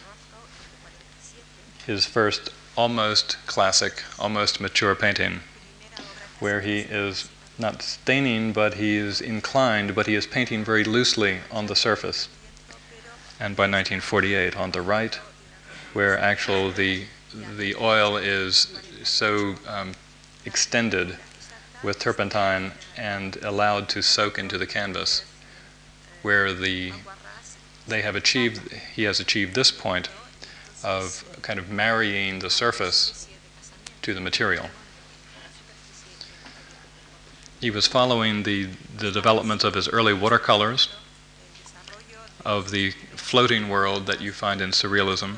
his 1.86 2.08
first 2.08 2.50
almost 2.76 3.38
classic, 3.46 4.04
almost 4.18 4.60
mature 4.60 4.96
painting, 4.96 5.42
where 6.40 6.62
he 6.62 6.80
is 6.80 7.30
not 7.60 7.84
staining, 7.84 8.52
but 8.52 8.74
he 8.76 8.96
is 8.96 9.22
inclined, 9.22 9.94
but 9.94 10.08
he 10.08 10.16
is 10.16 10.26
painting 10.26 10.64
very 10.64 10.84
loosely 10.84 11.42
on 11.52 11.68
the 11.68 11.76
surface. 11.76 12.30
And 13.40 13.56
by 13.56 13.64
1948, 13.64 14.58
on 14.58 14.72
the 14.72 14.82
right, 14.82 15.14
where 15.94 16.18
actual 16.18 16.72
the 16.72 17.06
the 17.58 17.76
oil 17.76 18.18
is 18.18 18.74
so 19.04 19.56
um, 19.68 19.94
extended 20.46 21.18
with 21.84 22.00
turpentine 22.00 22.72
and 22.98 23.38
allowed 23.38 23.90
to 23.90 24.02
soak 24.02 24.38
into 24.38 24.58
the 24.58 24.68
canvas, 24.68 25.24
where 26.22 26.54
the 26.54 26.94
they 27.88 28.02
have 28.02 28.16
achieved 28.16 28.72
he 28.96 29.04
has 29.04 29.20
achieved 29.20 29.56
this 29.56 29.72
point 29.72 30.10
of 30.84 31.24
kind 31.42 31.60
of 31.60 31.70
marrying 31.70 32.40
the 32.40 32.50
surface 32.50 33.28
to 34.02 34.14
the 34.14 34.22
material. 34.22 34.68
He 37.60 37.70
was 37.70 37.86
following 37.86 38.44
the, 38.44 38.70
the 38.98 39.12
development 39.12 39.64
of 39.64 39.76
his 39.76 39.88
early 39.88 40.14
watercolors, 40.14 40.90
of 42.44 42.72
the 42.72 42.92
floating 43.16 43.70
world 43.70 44.08
that 44.08 44.20
you 44.20 44.32
find 44.32 44.62
in 44.62 44.72
surrealism. 44.72 45.38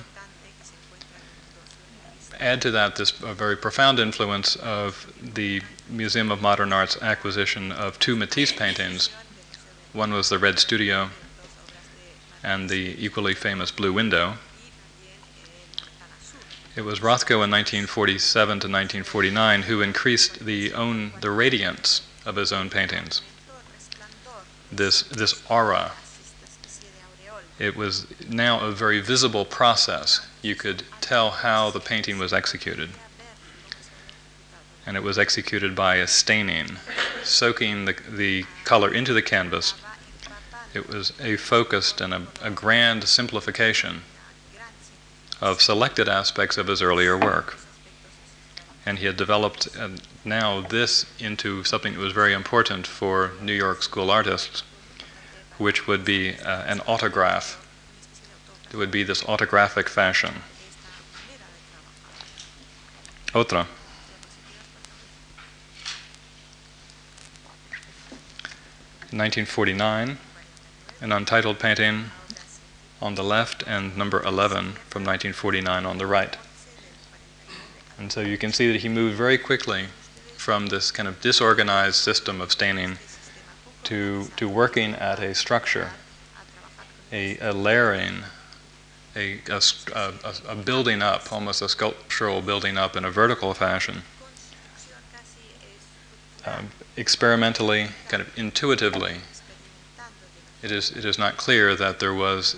Add 2.44 2.62
to 2.64 2.72
that 2.72 2.98
this 2.98 3.14
a 3.22 3.34
very 3.34 3.56
profound 3.56 4.00
influence 4.00 4.58
of 4.58 5.14
the 5.22 5.62
Museum 5.88 6.30
of 6.30 6.42
Modern 6.42 6.74
Art's 6.74 7.02
acquisition 7.02 7.72
of 7.72 7.98
two 8.00 8.18
Matisse 8.18 8.52
paintings. 8.52 9.10
One 9.94 10.12
was 10.12 10.28
the 10.28 10.38
Red 10.38 10.60
Studio 10.60 11.12
and 12.44 12.70
the 12.70 12.98
equally 13.00 13.34
famous 13.34 13.72
Blue 13.72 13.94
Window. 13.94 14.34
It 16.76 16.82
was 16.82 17.00
Rothko 17.00 17.46
in 17.46 17.50
1947 17.50 18.48
to 18.48 18.68
1949 18.68 19.62
who 19.62 19.82
increased 19.82 20.44
the 20.44 20.74
own 20.74 21.14
the 21.22 21.32
radiance 21.32 22.02
of 22.26 22.36
his 22.36 22.52
own 22.52 22.70
paintings. 22.70 23.22
This 24.70 25.04
this 25.04 25.42
aura. 25.50 25.94
It 27.60 27.76
was 27.76 28.08
now 28.28 28.60
a 28.62 28.72
very 28.72 29.00
visible 29.00 29.46
process. 29.46 30.26
You 30.42 30.56
could 30.56 30.84
tell 31.02 31.30
how 31.32 31.70
the 31.70 31.80
painting 31.80 32.18
was 32.18 32.34
executed. 32.34 32.90
And 34.86 34.98
it 34.98 35.04
was 35.04 35.18
executed 35.18 35.76
by 35.76 35.96
a 35.96 36.08
staining, 36.08 36.78
soaking 37.24 37.86
the, 37.86 37.96
the 38.10 38.46
color 38.66 38.94
into 38.94 39.14
the 39.14 39.22
canvas. 39.22 39.76
It 40.74 40.90
was 40.90 41.14
a 41.22 41.38
focused 41.38 42.02
and 42.02 42.14
a, 42.14 42.28
a 42.42 42.50
grand 42.50 43.04
simplification 43.06 44.02
of 45.40 45.62
selected 45.62 46.10
aspects 46.10 46.58
of 46.58 46.68
his 46.68 46.82
earlier 46.82 47.18
work. 47.18 47.58
And 48.86 49.00
he 49.00 49.06
had 49.06 49.16
developed 49.16 49.68
uh, 49.78 49.90
now 50.26 50.62
this 50.62 51.06
into 51.20 51.64
something 51.64 51.94
that 51.94 52.00
was 52.00 52.14
very 52.14 52.34
important 52.34 52.88
for 52.88 53.32
New 53.42 53.54
York 53.54 53.84
school 53.84 54.10
artists, 54.10 54.64
which 55.58 55.88
would 55.88 56.04
be 56.04 56.36
uh, 56.36 56.64
an 56.64 56.82
autograph. 56.88 57.60
It 58.72 58.78
would 58.78 58.92
be 58.92 59.04
this 59.04 59.24
autographic 59.28 59.88
fashion. 59.88 60.42
Otra. 63.34 63.68
In 69.12 69.20
1949, 69.20 70.18
an 71.02 71.12
untitled 71.12 71.60
painting 71.60 72.06
on 73.02 73.16
the 73.16 73.24
left 73.24 73.64
and 73.68 73.98
number 73.98 74.24
11 74.24 74.74
from 74.90 75.04
1949 75.04 75.86
on 75.86 75.98
the 75.98 76.08
right. 76.08 76.38
And 78.00 78.12
so 78.12 78.22
you 78.22 78.38
can 78.38 78.52
see 78.52 78.72
that 78.72 78.82
he 78.82 78.90
moved 78.90 79.16
very 79.16 79.38
quickly 79.38 79.86
from 80.38 80.68
this 80.68 80.90
kind 80.90 81.08
of 81.08 81.22
disorganized 81.22 81.96
system 81.96 82.42
of 82.42 82.52
staining 82.52 82.98
to, 83.84 84.26
to 84.38 84.48
working 84.48 84.94
at 84.96 85.20
a 85.20 85.36
structure, 85.36 85.92
a, 87.12 87.38
a 87.40 87.52
layering, 87.52 88.24
a, 89.16 89.40
a, 89.94 90.14
a, 90.48 90.56
building 90.56 91.02
up, 91.02 91.32
almost 91.32 91.62
a 91.62 91.70
sculptural 91.70 92.42
building 92.42 92.78
up 92.78 92.96
in 92.96 93.06
a 93.06 93.12
vertical 93.12 93.54
fashion, 93.54 94.02
um, 96.46 96.70
experimentally, 96.98 97.88
kind 98.08 98.22
of 98.22 98.38
intuitively. 98.38 99.18
It 100.62 100.72
is, 100.72 100.92
it 100.92 101.06
is 101.06 101.20
not 101.20 101.38
clear 101.38 101.76
that 101.76 102.00
there 102.00 102.14
was 102.14 102.56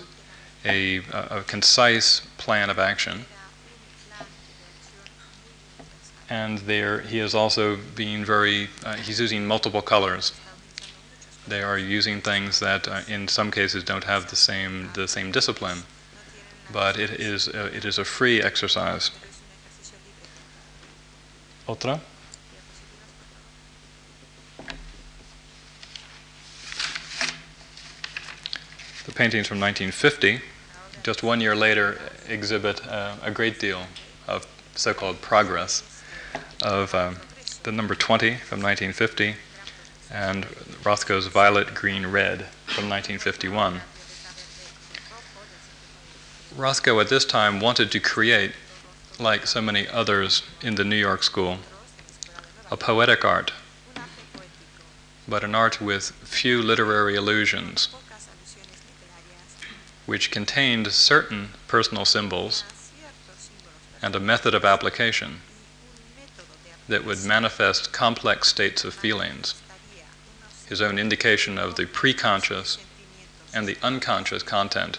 a, 0.64 0.98
a, 1.12 1.38
a 1.38 1.42
concise 1.42 2.20
plan 2.38 2.70
of 2.70 2.78
action. 2.78 3.24
And 6.28 6.58
there, 6.58 7.00
he 7.02 7.20
is 7.20 7.34
also 7.34 7.78
being 7.94 8.24
very, 8.24 8.68
uh, 8.84 8.96
he's 8.96 9.20
using 9.20 9.46
multiple 9.46 9.82
colors. 9.82 10.32
They 11.48 11.62
are 11.62 11.78
using 11.78 12.20
things 12.20 12.60
that, 12.60 12.88
uh, 12.88 13.00
in 13.08 13.28
some 13.28 13.50
cases, 13.50 13.84
don't 13.84 14.04
have 14.04 14.30
the 14.30 14.36
same 14.36 14.90
the 14.94 15.06
same 15.06 15.30
discipline, 15.30 15.84
but 16.72 16.98
it 16.98 17.10
is 17.10 17.48
uh, 17.48 17.70
it 17.72 17.84
is 17.84 17.98
a 17.98 18.04
free 18.04 18.42
exercise. 18.42 19.10
Otra. 21.68 22.00
The 29.06 29.12
paintings 29.12 29.46
from 29.46 29.60
1950 29.60 30.42
just 31.06 31.22
one 31.22 31.40
year 31.40 31.54
later, 31.54 32.00
exhibit 32.28 32.84
uh, 32.88 33.14
a 33.22 33.30
great 33.30 33.60
deal 33.60 33.86
of 34.26 34.44
so 34.74 34.92
called 34.92 35.20
progress 35.20 35.84
of 36.64 36.92
um, 36.96 37.18
the 37.62 37.70
number 37.70 37.94
20 37.94 38.30
from 38.38 38.60
1950 38.60 39.36
and 40.10 40.44
Rothko's 40.84 41.26
Violet, 41.26 41.74
Green, 41.74 42.06
Red 42.06 42.46
from 42.66 42.88
1951. 42.88 43.80
Rothko 46.56 47.00
at 47.00 47.08
this 47.08 47.24
time 47.24 47.60
wanted 47.60 47.90
to 47.92 48.00
create, 48.00 48.52
like 49.18 49.46
so 49.46 49.60
many 49.60 49.86
others 49.88 50.42
in 50.62 50.76
the 50.76 50.84
New 50.84 50.96
York 50.96 51.22
school, 51.22 51.58
a 52.70 52.76
poetic 52.76 53.24
art, 53.24 53.52
but 55.28 55.44
an 55.44 55.54
art 55.54 55.80
with 55.80 56.12
few 56.22 56.62
literary 56.62 57.16
allusions, 57.16 57.88
which 60.06 60.30
contained 60.30 60.90
certain 60.92 61.50
personal 61.68 62.04
symbols 62.04 62.64
and 64.00 64.14
a 64.14 64.20
method 64.20 64.54
of 64.54 64.64
application 64.64 65.40
that 66.88 67.04
would 67.04 67.24
manifest 67.24 67.92
complex 67.92 68.48
states 68.48 68.84
of 68.84 68.94
feelings, 68.94 69.60
his 70.68 70.80
own 70.80 70.98
indication 70.98 71.58
of 71.58 71.76
the 71.76 71.86
preconscious 71.86 72.78
and 73.54 73.66
the 73.66 73.76
unconscious 73.82 74.42
content 74.42 74.98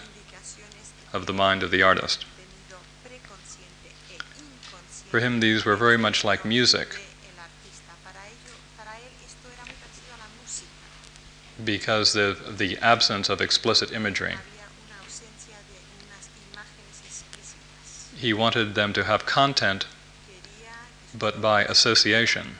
of 1.12 1.26
the 1.26 1.32
mind 1.32 1.62
of 1.62 1.70
the 1.70 1.82
artist. 1.82 2.24
For 5.10 5.20
him, 5.20 5.40
these 5.40 5.64
were 5.64 5.76
very 5.76 5.96
much 5.96 6.24
like 6.24 6.44
music, 6.44 6.96
because 11.64 12.14
of 12.14 12.58
the 12.58 12.78
absence 12.78 13.28
of 13.28 13.40
explicit 13.40 13.92
imagery. 13.92 14.36
He 18.16 18.32
wanted 18.32 18.74
them 18.74 18.92
to 18.92 19.04
have 19.04 19.26
content, 19.26 19.86
but 21.16 21.40
by 21.40 21.64
association, 21.64 22.56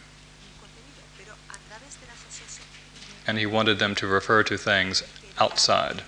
and 3.28 3.36
he 3.38 3.44
wanted 3.44 3.78
them 3.78 3.94
to 3.94 4.06
refer 4.06 4.42
to 4.42 4.56
things 4.56 5.02
outside 5.38 6.02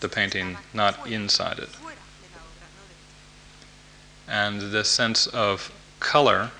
the 0.00 0.08
painting, 0.08 0.56
not 0.72 1.06
inside 1.06 1.58
it. 1.58 1.68
And 4.26 4.60
this 4.72 4.88
sense 4.88 5.26
of 5.26 5.70
color, 6.00 6.50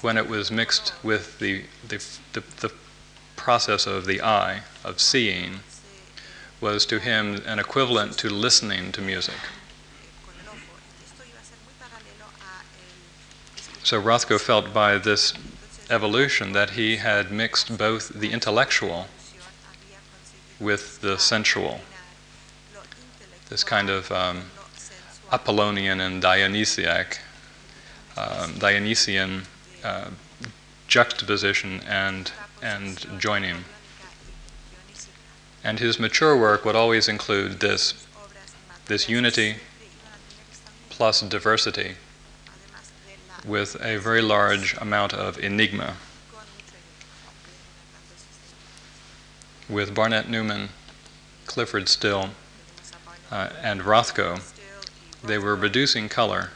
when 0.00 0.18
it 0.18 0.28
was 0.28 0.50
mixed 0.50 0.92
with 1.02 1.38
the, 1.38 1.64
the, 1.86 2.04
the, 2.32 2.42
the 2.60 2.72
process 3.36 3.86
of 3.86 4.06
the 4.06 4.20
eye, 4.20 4.62
of 4.84 5.00
seeing, 5.00 5.60
was 6.60 6.86
to 6.86 6.98
him 6.98 7.40
an 7.46 7.58
equivalent 7.60 8.18
to 8.18 8.28
listening 8.28 8.90
to 8.92 9.00
music. 9.00 9.34
So 13.84 14.02
Rothko 14.02 14.40
felt 14.40 14.74
by 14.74 14.98
this 14.98 15.32
evolution 15.90 16.52
that 16.52 16.70
he 16.70 16.96
had 16.96 17.30
mixed 17.30 17.76
both 17.78 18.08
the 18.08 18.32
intellectual 18.32 19.06
with 20.58 21.00
the 21.00 21.18
sensual, 21.18 21.80
this 23.48 23.64
kind 23.64 23.90
of 23.90 24.10
um. 24.10 24.50
Apollonian 25.32 26.00
and 26.00 26.22
Dionysiac, 26.22 27.18
um, 28.16 28.58
Dionysian 28.58 29.42
uh, 29.82 30.10
juxtaposition 30.86 31.80
and, 31.80 32.30
and 32.62 33.04
joining. 33.18 33.64
And 35.64 35.80
his 35.80 35.98
mature 35.98 36.38
work 36.38 36.64
would 36.64 36.76
always 36.76 37.08
include 37.08 37.60
this 37.60 38.06
this 38.86 39.08
unity 39.08 39.56
plus 40.90 41.20
diversity 41.22 41.96
with 43.46 43.76
a 43.80 43.96
very 43.98 44.20
large 44.20 44.76
amount 44.78 45.14
of 45.14 45.38
enigma. 45.38 45.96
With 49.68 49.94
Barnett 49.94 50.28
Newman, 50.28 50.70
Clyfford 51.46 51.88
Still, 51.88 52.30
uh, 53.30 53.50
and 53.62 53.80
Rothko, 53.82 54.40
they 55.22 55.38
were 55.38 55.56
reducing 55.56 56.08
color 56.08 56.50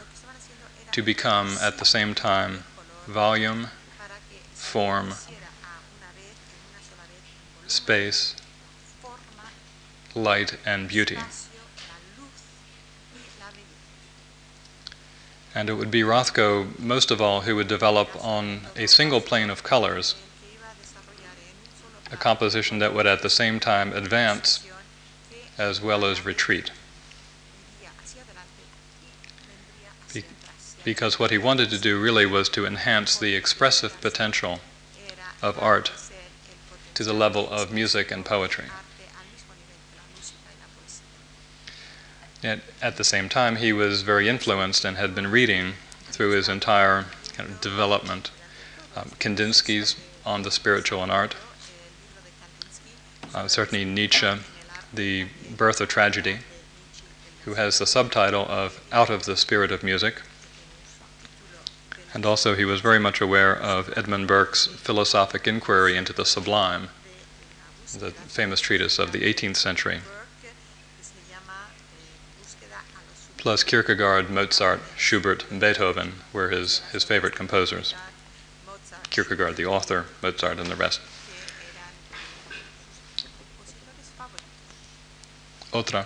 to 0.93 1.03
become 1.03 1.57
at 1.61 1.79
the 1.79 1.85
same 1.85 2.15
time 2.15 2.65
volume, 3.07 3.69
form, 4.53 5.13
space, 7.67 8.37
light, 10.15 10.57
and 10.65 10.89
beauty. 10.89 11.19
And 15.55 15.69
it 15.69 15.75
would 15.75 15.91
be 15.91 16.03
Rothko, 16.03 16.79
most 16.79 17.11
of 17.11 17.21
all, 17.21 17.43
who 17.43 17.57
would 17.57 17.69
develop 17.69 18.09
on 18.25 18.63
a 18.77 18.87
single 18.87 19.21
plane 19.21 19.51
of 19.51 19.63
colors 19.63 20.15
a 22.13 22.17
composition 22.17 22.81
that 22.81 22.93
would 22.93 23.07
at 23.07 23.23
the 23.23 23.31
same 23.31 23.61
time 23.61 23.93
advance 23.93 24.67
as 25.57 25.81
well 25.81 26.05
as 26.05 26.25
retreat. 26.25 26.71
Be- 30.13 30.25
Because 30.83 31.19
what 31.19 31.31
he 31.31 31.39
wanted 31.39 31.71
to 31.71 31.79
do 31.79 32.01
really 32.01 32.27
was 32.27 32.49
to 32.51 32.67
enhance 32.67 33.17
the 33.17 33.35
expressive 33.37 34.01
potential 34.01 34.61
of 35.43 35.59
art 35.59 35.93
to 36.95 37.05
the 37.05 37.13
level 37.13 37.49
of 37.49 37.71
music 37.73 38.11
and 38.11 38.25
poetry. 38.25 38.67
Yet 42.43 42.61
at 42.81 42.97
the 42.97 43.05
same 43.05 43.29
time, 43.29 43.57
he 43.57 43.73
was 43.73 44.03
very 44.03 44.29
influenced 44.29 44.85
and 44.85 44.97
had 44.97 45.15
been 45.15 45.31
reading 45.31 45.75
through 46.11 46.31
his 46.31 46.49
entire 46.49 47.07
kind 47.35 47.51
of 47.51 47.61
development. 47.61 48.31
Um, 48.97 49.11
Kandinsky's 49.19 49.97
On 50.25 50.43
the 50.43 50.51
Spiritual 50.51 51.03
and 51.03 51.13
Art, 51.13 51.35
uh, 53.35 53.47
certainly 53.49 53.85
Nietzsche, 53.85 54.33
The 54.93 55.27
Birth 55.57 55.81
of 55.81 55.89
Tragedy, 55.89 56.39
who 57.45 57.55
has 57.55 57.79
the 57.79 57.87
subtitle 57.87 58.47
of 58.49 58.81
Out 58.91 59.11
of 59.11 59.25
the 59.25 59.37
Spirit 59.37 59.71
of 59.71 59.83
Music. 59.83 60.21
And 62.13 62.27
also, 62.27 62.57
he 62.57 62.65
was 62.65 62.81
very 62.81 62.99
much 62.99 63.21
aware 63.21 63.57
of 63.57 63.97
Edmund 63.97 64.27
Burke's 64.27 64.67
philosophic 64.67 65.47
inquiry 65.47 65.97
into 65.97 66.13
the 66.13 66.25
sublime, 66.25 66.89
the 67.99 68.11
famous 68.11 68.61
treatise 68.61 68.99
of 68.99 69.13
the 69.13 69.21
18th 69.21 69.57
century, 69.57 70.01
plus 73.41 73.65
Kierkegaard, 73.65 74.29
Mozart, 74.29 74.81
Schubert, 74.99 75.51
and 75.51 75.59
Beethoven 75.59 76.13
were 76.31 76.51
his, 76.51 76.81
his 76.93 77.05
favorite 77.05 77.35
composers. 77.35 77.95
Kierkegaard, 79.09 79.57
the 79.57 79.65
author, 79.65 80.05
Mozart, 80.23 80.59
and 80.59 80.69
the 80.69 80.77
rest. 80.77 81.01
Otra. 85.73 86.05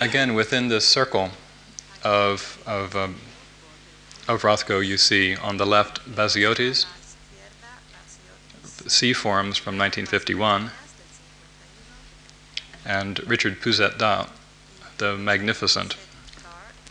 Again, 0.00 0.34
within 0.34 0.68
this 0.68 0.86
circle 0.86 1.30
of, 2.04 2.62
of, 2.64 2.94
um, 2.94 3.16
of 4.28 4.42
Rothko, 4.42 4.86
you 4.86 4.96
see 4.96 5.34
on 5.34 5.56
the 5.56 5.66
left 5.66 6.08
Baziotes, 6.08 6.86
C 8.86 9.12
forms 9.12 9.56
from 9.58 9.76
1951, 9.76 10.60
del 10.60 10.68
51, 10.68 10.81
and 12.84 13.18
Richard 13.28 13.60
Pousette-Dart, 13.60 14.28
the 14.98 15.16
Magnificent, 15.16 15.96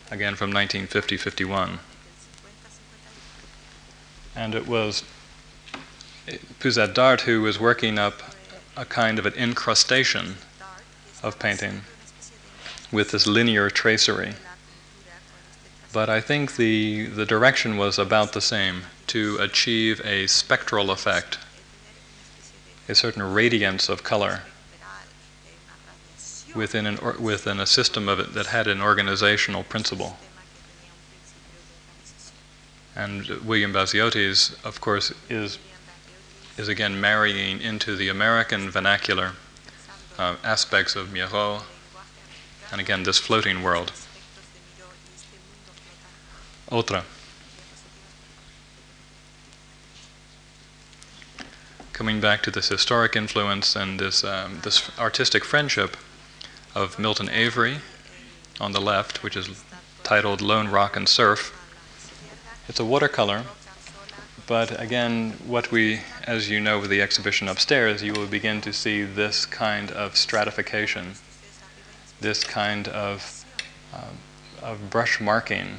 again 0.09 0.35
from 0.35 0.51
1950 0.51 1.17
51. 1.17 1.67
del 1.67 1.77
50, 1.77 1.77
51. 1.77 1.79
And 4.35 4.55
it 4.55 4.67
was 4.67 5.03
Pousette-Dart 6.59 7.21
who 7.21 7.41
was 7.41 7.59
working 7.59 7.99
up 7.99 8.21
a 8.77 8.85
kind 8.85 9.19
of 9.19 9.25
an 9.25 9.33
incrustation 9.33 10.35
of 11.21 11.37
painting 11.39 11.81
with 12.91 13.11
this 13.11 13.27
linear 13.27 13.69
tracery. 13.69 14.33
But 15.93 16.09
I 16.09 16.21
think 16.21 16.55
the, 16.55 17.07
the 17.07 17.25
direction 17.25 17.75
was 17.75 17.99
about 17.99 18.31
the 18.31 18.41
same 18.41 18.83
to 19.07 19.37
achieve 19.41 20.01
a 20.05 20.27
spectral 20.27 20.89
effect, 20.89 21.37
a 22.87 22.95
certain 22.95 23.23
radiance 23.23 23.89
of 23.89 24.03
color 24.03 24.43
within, 26.55 26.85
an, 26.85 26.97
or, 26.99 27.13
within 27.13 27.59
a 27.59 27.65
system 27.65 28.07
of 28.07 28.19
it 28.19 28.33
that 28.33 28.47
had 28.47 28.67
an 28.67 28.81
organizational 28.81 29.63
principle. 29.63 30.17
And 32.95 33.27
William 33.45 33.73
Baziotes, 33.73 34.53
of 34.65 34.81
course, 34.81 35.13
is, 35.29 35.57
is 36.57 36.67
again 36.67 36.99
marrying 36.99 37.61
into 37.61 37.95
the 37.95 38.09
American 38.09 38.69
vernacular 38.69 39.31
uh, 40.19 40.35
aspects 40.43 40.95
of 40.95 41.11
Miro, 41.11 41.61
and 42.71 42.81
again 42.81 43.03
this 43.03 43.17
floating 43.17 43.63
world. 43.63 43.91
Otra. 46.69 47.03
coming 52.01 52.19
back 52.19 52.41
to 52.41 52.49
this 52.49 52.69
historic 52.69 53.15
influence 53.15 53.75
and 53.75 53.99
this, 53.99 54.23
um, 54.23 54.59
this 54.63 54.89
artistic 54.97 55.45
friendship 55.45 55.95
of 56.73 56.97
Milton 56.97 57.29
Avery 57.29 57.77
on 58.59 58.71
the 58.71 58.81
left, 58.81 59.23
which 59.23 59.35
is 59.35 59.63
titled 60.03 60.41
Lone 60.41 60.69
Rock 60.69 60.95
and 60.95 61.07
Surf. 61.07 61.57
It's 62.67 62.79
a 62.79 62.85
watercolor, 62.85 63.43
but 64.47 64.79
again, 64.79 65.31
what 65.45 65.71
we, 65.71 66.01
as 66.25 66.49
you 66.49 66.59
know 66.59 66.79
with 66.79 66.89
the 66.89 67.01
exhibition 67.01 67.47
upstairs, 67.47 68.03
you 68.03 68.13
will 68.13 68.27
begin 68.27 68.61
to 68.61 68.73
see 68.73 69.03
this 69.03 69.45
kind 69.45 69.91
of 69.91 70.15
stratification, 70.15 71.13
this 72.19 72.43
kind 72.43 72.87
of, 72.87 73.45
um, 73.93 74.17
of 74.61 74.89
brush 74.89 75.19
marking 75.19 75.77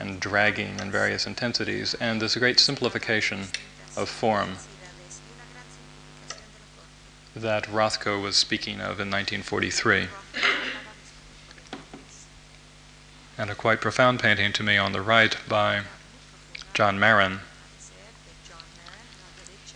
and 0.00 0.18
dragging 0.20 0.80
in 0.80 0.90
various 0.90 1.26
intensities, 1.26 1.94
and 1.94 2.20
this 2.20 2.36
great 2.36 2.58
simplification 2.58 3.46
of 3.96 4.08
form 4.08 4.56
that 7.34 7.64
Rothko 7.64 8.20
was 8.20 8.36
speaking 8.36 8.76
of 8.76 9.00
in 9.00 9.10
1943. 9.10 10.08
And 13.38 13.50
a 13.50 13.54
quite 13.54 13.80
profound 13.80 14.20
painting 14.20 14.52
to 14.52 14.62
me 14.62 14.76
on 14.76 14.92
the 14.92 15.00
right 15.00 15.36
by 15.48 15.82
John 16.74 16.98
Marin. 16.98 17.40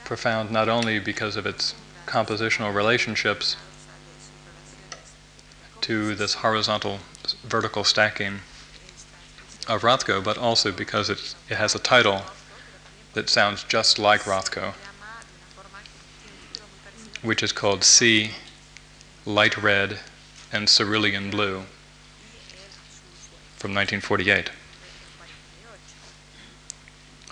Profound 0.05 0.51
not 0.51 0.69
only 0.69 0.99
because 0.99 1.37
of 1.37 1.47
its 1.47 1.75
compositional 2.07 2.75
relationships 2.75 3.57
to 5.81 6.15
this 6.15 6.35
horizontal 6.35 7.01
vertical 7.43 7.85
stacking 7.85 8.41
of 9.69 9.83
Rothko, 9.83 10.23
but 10.23 10.39
also 10.39 10.71
because 10.71 11.11
it, 11.11 11.35
it 11.49 11.57
has 11.57 11.75
a 11.75 11.79
title 11.79 12.23
that 13.15 13.29
sounds 13.29 13.65
just 13.65 13.99
like 13.99 14.23
Rothko, 14.23 14.75
which 17.23 17.43
is 17.43 17.53
called 17.53 17.83
Sea, 17.83 18.33
Light 19.25 19.57
Red, 19.57 20.01
and 20.53 20.69
Cerulean 20.69 21.31
Blue 21.31 21.65
from 23.57 23.75
1948. 23.75 24.51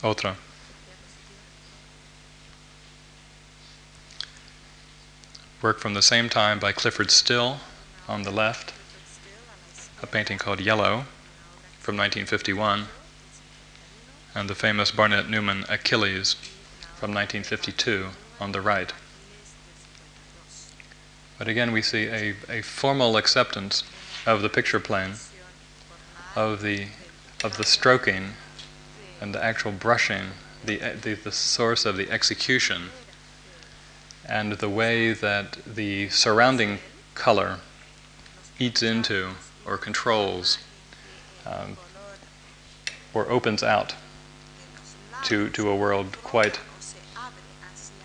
Otra. 0.02 0.36
Work 5.62 5.78
from 5.78 5.94
the 5.94 6.02
same 6.02 6.28
time 6.28 6.58
by 6.58 6.72
Clyfford 6.72 7.10
Still 7.10 7.60
on 8.06 8.22
the 8.22 8.30
left, 8.30 8.74
a 10.02 10.06
painting 10.06 10.36
called 10.36 10.60
Yellow 10.60 11.06
from 11.78 11.96
1951, 11.96 12.88
and 14.34 14.50
the 14.50 14.54
famous 14.54 14.90
Barnett 14.90 15.28
Newman 15.30 15.64
Achilles 15.68 16.34
from 16.96 17.14
1952 17.14 18.08
on 18.40 18.52
the 18.52 18.60
right. 18.60 18.92
But 21.38 21.48
again, 21.48 21.72
we 21.72 21.82
see 21.82 22.06
a, 22.06 22.34
a 22.48 22.62
formal 22.62 23.16
acceptance 23.16 23.82
of 24.26 24.42
the 24.42 24.48
picture 24.48 24.80
plane, 24.80 25.14
of 26.36 26.62
the, 26.62 26.86
of 27.42 27.56
the 27.56 27.64
stroking 27.64 28.34
and 29.20 29.34
the 29.34 29.42
actual 29.42 29.72
brushing, 29.72 30.26
the, 30.64 30.78
the, 30.78 31.14
the 31.14 31.32
source 31.32 31.84
of 31.84 31.96
the 31.96 32.10
execution, 32.10 32.90
and 34.26 34.52
the 34.52 34.68
way 34.68 35.12
that 35.12 35.58
the 35.66 36.08
surrounding 36.08 36.78
color 37.14 37.58
eats 38.58 38.82
into 38.82 39.30
or 39.66 39.76
controls 39.76 40.58
um, 41.46 41.76
or 43.12 43.28
opens 43.30 43.62
out 43.62 43.94
to, 45.24 45.48
to 45.50 45.68
a 45.68 45.76
world 45.76 46.16
quite 46.22 46.60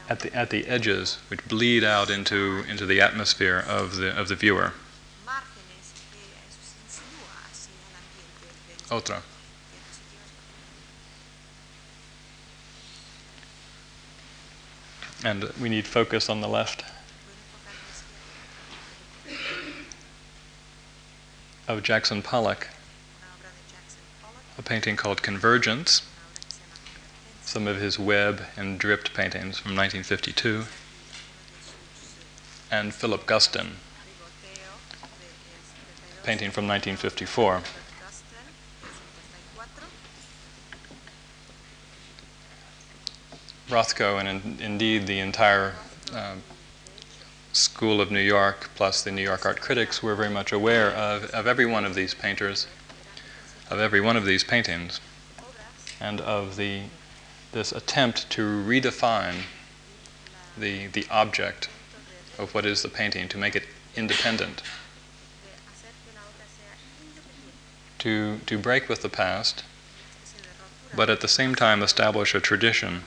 at 0.09 0.21
the, 0.21 0.33
at 0.35 0.49
the 0.49 0.65
edges, 0.67 1.19
which 1.27 1.47
bleed 1.47 1.83
out 1.83 2.09
into, 2.09 2.63
into 2.67 2.85
the 2.85 2.99
atmosphere 2.99 3.63
of 3.67 3.97
the, 3.97 4.19
of 4.19 4.27
the 4.27 4.35
viewer. 4.35 4.73
Otra. 8.89 9.21
And 15.23 15.43
we 15.61 15.69
need 15.69 15.85
focus 15.85 16.27
on 16.27 16.41
the 16.41 16.47
left. 16.47 16.83
Of 21.67 21.83
Jackson 21.83 22.23
Pollock, 22.23 22.67
a 24.57 24.63
painting 24.63 24.95
called 24.95 25.21
Convergence, 25.21 26.01
some 27.49 27.67
of 27.67 27.81
his 27.81 27.97
web 27.97 28.43
and 28.55 28.77
dripped 28.77 29.11
paintings 29.15 29.57
from 29.57 29.75
1952, 29.75 30.65
and 32.69 32.93
Philip 32.93 33.25
Guston, 33.25 33.69
painting 36.23 36.51
from 36.51 36.67
1954. 36.67 37.63
Rothko 43.67 44.19
and 44.19 44.27
in, 44.27 44.57
indeed 44.61 45.07
the 45.07 45.17
entire 45.17 45.73
uh, 46.13 46.35
School 47.51 47.99
of 47.99 48.11
New 48.11 48.19
York, 48.19 48.69
plus 48.75 49.01
the 49.01 49.09
New 49.09 49.23
York 49.23 49.43
art 49.43 49.59
critics, 49.59 50.03
were 50.03 50.13
very 50.13 50.29
much 50.29 50.51
aware 50.51 50.91
of, 50.91 51.23
of 51.31 51.47
every 51.47 51.65
one 51.65 51.83
of 51.83 51.95
these 51.95 52.13
painters, 52.13 52.67
of 53.71 53.79
every 53.79 54.01
one 54.01 54.15
of 54.15 54.25
these 54.25 54.43
paintings, 54.43 54.99
and 55.99 56.21
of 56.21 56.55
the, 56.55 56.83
this 57.51 57.71
attempt 57.71 58.29
to 58.31 58.41
redefine 58.41 59.41
the, 60.57 60.87
the 60.87 61.05
object 61.09 61.69
of 62.37 62.53
what 62.53 62.65
is 62.65 62.81
the 62.81 62.89
painting, 62.89 63.27
to 63.27 63.37
make 63.37 63.55
it 63.55 63.63
independent, 63.95 64.61
to, 67.97 68.39
to 68.45 68.57
break 68.57 68.87
with 68.87 69.01
the 69.01 69.09
past, 69.09 69.63
but 70.95 71.09
at 71.09 71.21
the 71.21 71.27
same 71.27 71.55
time 71.55 71.81
establish 71.83 72.33
a 72.33 72.39
tradition 72.39 73.03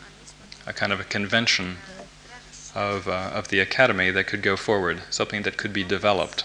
a 0.66 0.72
kind 0.72 0.93
of 0.93 1.01
a 1.01 1.05
convention 1.05 1.76
of, 2.74 3.09
uh, 3.09 3.30
of 3.34 3.49
the 3.49 3.61
academy 3.61 4.11
that 4.11 4.26
could 4.26 4.43
go 4.43 4.57
forward, 4.57 5.03
something 5.11 5.43
that 5.43 5.57
could 5.57 5.72
be 5.72 5.84
developed. 5.84 6.45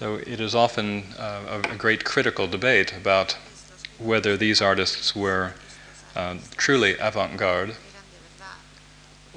So 0.00 0.14
it 0.14 0.40
is 0.40 0.54
often 0.54 1.12
uh, 1.18 1.60
a, 1.62 1.76
great 1.76 2.06
critical 2.06 2.46
debate 2.46 2.90
about 2.96 3.36
whether 3.98 4.34
these 4.34 4.62
artists 4.62 5.14
were 5.14 5.52
uh, 6.16 6.36
truly 6.56 6.96
avant 6.96 7.36
garde 7.36 7.76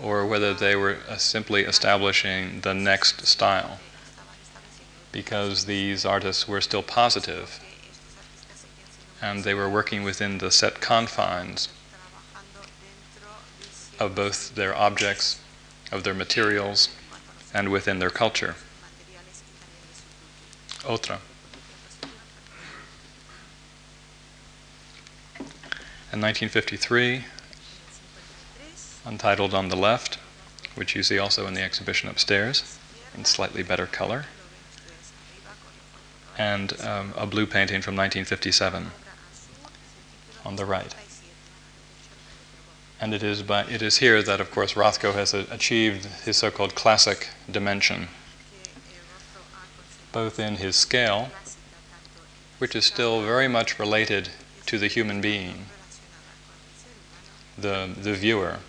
or 0.01 0.25
whether 0.25 0.53
they 0.53 0.77
were 0.77 0.99
uh, 1.09 1.17
simply 1.17 1.63
establishing 1.63 2.61
the 2.61 2.73
next 2.73 3.27
style 3.27 3.81
because 5.11 5.65
these 5.65 6.05
artists 6.05 6.47
were 6.47 6.61
still 6.61 6.81
positive 6.81 7.59
and 9.21 9.43
they 9.43 9.53
were 9.53 9.69
working 9.69 10.01
within 10.01 10.37
the 10.37 10.49
set 10.49 10.79
confines 10.79 11.67
of 13.99 14.15
both 14.15 14.55
their 14.55 14.73
objects, 14.73 15.41
of 15.91 16.05
their 16.05 16.13
materials, 16.13 16.87
and 17.53 17.69
within 17.69 17.99
their 17.99 18.09
culture. 18.09 18.55
Otra. 20.85 21.19
In 26.11 26.21
1953, 26.21 27.23
untitled 29.05 29.53
on 29.53 29.69
the 29.69 29.75
left, 29.75 30.19
which 30.75 30.95
you 30.95 31.03
see 31.03 31.17
also 31.17 31.47
in 31.47 31.53
the 31.53 31.61
exhibition 31.61 32.09
upstairs, 32.09 32.77
in 33.15 33.25
slightly 33.25 33.63
better 33.63 33.85
color, 33.85 34.25
and 36.37 36.79
um, 36.81 37.13
a 37.17 37.25
blue 37.25 37.45
painting 37.45 37.81
from 37.81 37.95
1957 37.95 38.91
on 40.45 40.55
the 40.55 40.65
right. 40.65 40.93
And 42.99 43.13
it 43.13 43.23
is, 43.23 43.41
by, 43.43 43.63
it 43.65 43.81
is 43.81 43.97
here 43.97 44.21
that, 44.23 44.39
of 44.39 44.51
course, 44.51 44.73
Rothko 44.73 45.13
has 45.13 45.33
achieved 45.33 46.05
his 46.25 46.37
so 46.37 46.51
called 46.51 46.75
classic 46.75 47.29
dimension, 47.49 48.07
both 50.13 50.39
in 50.39 50.55
his 50.55 50.77
scale, 50.77 51.29
which 52.59 52.75
is 52.75 52.85
still 52.85 53.21
very 53.21 53.49
much 53.49 53.77
related 53.77 54.29
to 54.67 54.77
the 54.77 54.87
human 54.87 55.19
being, 55.19 55.65
the, 57.57 57.93
the 57.97 58.13
viewer, 58.13 58.59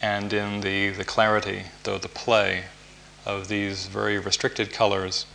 and 0.00 0.32
in 0.32 0.60
the, 0.60 0.90
the 0.90 1.04
clarity, 1.04 1.64
though 1.82 1.98
the 1.98 2.08
play 2.08 2.64
of 3.24 3.48
these 3.48 3.86
very 3.86 4.18
restricted 4.18 4.72
colors 4.72 5.26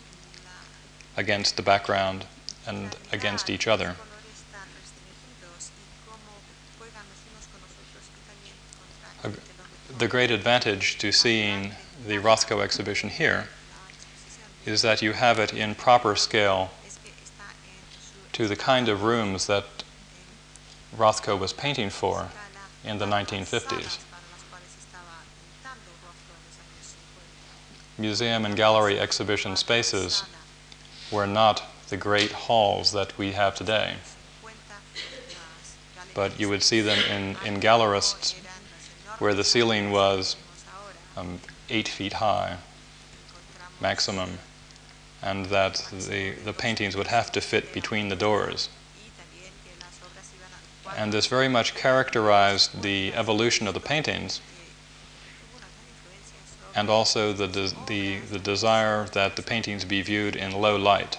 against 1.18 1.58
the 1.58 1.64
background 1.64 2.26
and 2.66 2.96
against 3.12 3.50
each 3.50 3.68
other. 3.68 3.96
the 9.98 10.08
great 10.08 10.30
advantage 10.30 11.00
to 11.00 11.12
seeing 11.12 11.72
the 12.06 12.18
Rothko 12.18 12.62
exhibition 12.62 13.10
here 13.10 13.48
is 14.68 14.82
that 14.82 15.02
you 15.02 15.14
have 15.14 15.40
it 15.40 15.54
in 15.54 15.74
proper 15.74 16.16
scale 16.16 16.70
to 18.34 18.48
the 18.48 18.56
kind 18.56 18.90
of 18.90 19.04
rooms 19.04 19.48
that 19.48 19.64
Rothko 20.96 21.40
was 21.40 21.54
painting 21.54 21.90
for 21.90 22.30
in 22.84 22.98
the 22.98 23.06
1950s. 23.06 24.00
Museum 27.98 28.46
and 28.46 28.56
gallery 28.56 29.00
exhibition 29.00 29.56
spaces 29.56 30.24
were 31.12 31.26
not 31.26 31.64
the 31.90 31.98
great 31.98 32.32
halls 32.32 32.92
that 32.92 33.18
we 33.18 33.32
have 33.32 33.56
today, 33.56 33.96
but 36.14 36.40
you 36.40 36.50
would 36.50 36.62
see 36.62 36.82
them 36.82 37.00
in, 37.10 37.38
in 37.46 37.62
gallerists 37.62 38.36
where 39.20 39.34
the 39.34 39.44
ceiling 39.44 39.92
was 39.92 40.36
um, 41.16 41.40
eight 41.70 41.88
feet 41.88 42.14
high 42.14 42.58
maximum, 43.80 44.38
and 45.22 45.48
that 45.48 45.88
the, 45.92 46.32
the 46.46 46.54
paintings 46.54 46.96
would 46.96 47.08
have 47.08 47.32
to 47.32 47.42
fit 47.42 47.74
between 47.74 48.10
the 48.10 48.16
doors. 48.16 48.70
And 50.96 51.12
this 51.14 51.28
very 51.28 51.48
much 51.48 51.76
characterized 51.76 52.82
the 52.82 53.14
evolution 53.14 53.68
of 53.68 53.74
the 53.74 53.80
paintings 53.80 54.42
and 56.78 56.90
also 56.90 57.34
the, 57.34 57.48
de- 57.48 57.74
the, 57.88 58.20
the 58.20 58.40
desire 58.40 59.06
that 59.14 59.36
the 59.36 59.42
paintings 59.42 59.84
be 59.84 60.02
viewed 60.04 60.36
in 60.36 60.52
low 60.52 60.76
light. 60.76 61.18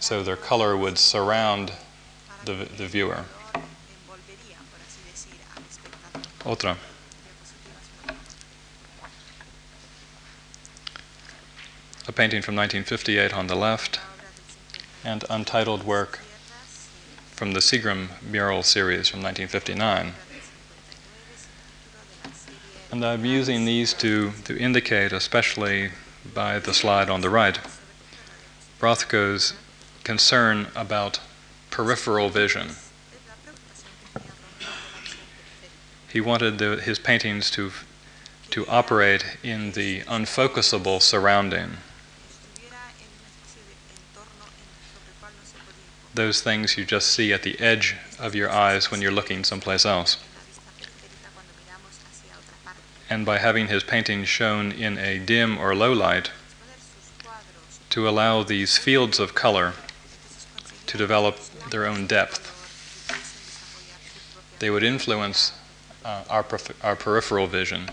So 0.00 0.22
their 0.22 0.36
color 0.36 0.76
would 0.76 0.98
surround 0.98 1.72
the, 2.44 2.68
the 2.76 2.86
viewer. 2.86 3.24
Otra. 6.40 6.76
A 12.08 12.12
painting 12.12 12.40
from 12.40 12.56
1958 12.56 13.34
on 13.34 13.48
the 13.48 13.54
left, 13.54 14.00
and 15.04 15.26
untitled 15.28 15.84
work 15.84 16.20
from 17.32 17.52
the 17.52 17.60
Seagram 17.60 18.08
mural 18.22 18.62
series 18.62 19.08
from 19.08 19.20
1959. 19.20 20.14
And 22.90 23.04
I'm 23.04 23.26
using 23.26 23.66
these 23.66 23.92
to, 23.94 24.32
to 24.44 24.58
indicate, 24.58 25.12
especially 25.12 25.90
by 26.32 26.58
the 26.58 26.72
slide 26.72 27.10
on 27.10 27.20
the 27.20 27.28
right, 27.28 27.58
Rothko's 28.80 29.52
concern 30.02 30.68
about 30.74 31.20
peripheral 31.68 32.30
vision. 32.30 32.70
He 36.10 36.22
wanted 36.22 36.56
the, 36.56 36.76
his 36.76 36.98
paintings 36.98 37.50
to, 37.50 37.70
to 38.48 38.66
operate 38.66 39.36
in 39.42 39.72
the 39.72 40.00
unfocusable 40.08 41.02
surrounding. 41.02 41.76
Those 46.18 46.40
things 46.40 46.76
you 46.76 46.84
just 46.84 47.12
see 47.12 47.32
at 47.32 47.44
the 47.44 47.60
edge 47.60 47.94
of 48.18 48.34
your 48.34 48.50
eyes 48.50 48.90
when 48.90 49.00
you're 49.00 49.12
looking 49.12 49.44
someplace 49.44 49.86
else. 49.86 50.16
And 53.08 53.24
by 53.24 53.38
having 53.38 53.68
his 53.68 53.84
paintings 53.84 54.26
shown 54.26 54.72
in 54.72 54.98
a 54.98 55.20
dim 55.20 55.56
or 55.56 55.76
low 55.76 55.92
light, 55.92 56.32
to 57.90 58.08
allow 58.08 58.42
these 58.42 58.76
fields 58.76 59.20
of 59.20 59.36
color 59.36 59.74
to 60.88 60.98
develop 60.98 61.38
their 61.70 61.86
own 61.86 62.08
depth. 62.08 62.50
They 64.58 64.70
would 64.70 64.82
influence 64.82 65.52
uh, 66.04 66.24
our, 66.28 66.44
our 66.82 66.96
peripheral 66.96 67.46
vision. 67.46 67.90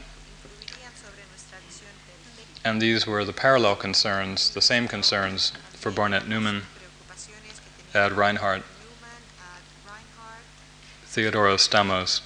And 2.63 2.81
these 2.81 3.05
were 3.05 3.23
the 3.23 3.33
parallel 3.33 3.75
concerns, 3.75 4.49
the 4.49 4.61
same 4.61 4.87
concerns 4.87 5.51
for 5.73 5.91
Barnett 5.91 6.27
Newman, 6.27 6.63
Ad 7.95 8.11
Reinhardt, 8.11 8.61
Theodoros 11.07 11.65
Stamos. 11.65 12.19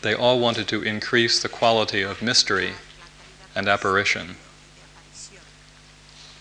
They 0.00 0.14
all 0.14 0.40
wanted 0.40 0.66
to 0.68 0.82
increase 0.82 1.42
the 1.42 1.50
quality 1.50 2.00
of 2.00 2.22
mystery 2.22 2.72
and 3.54 3.68
apparition. 3.68 4.36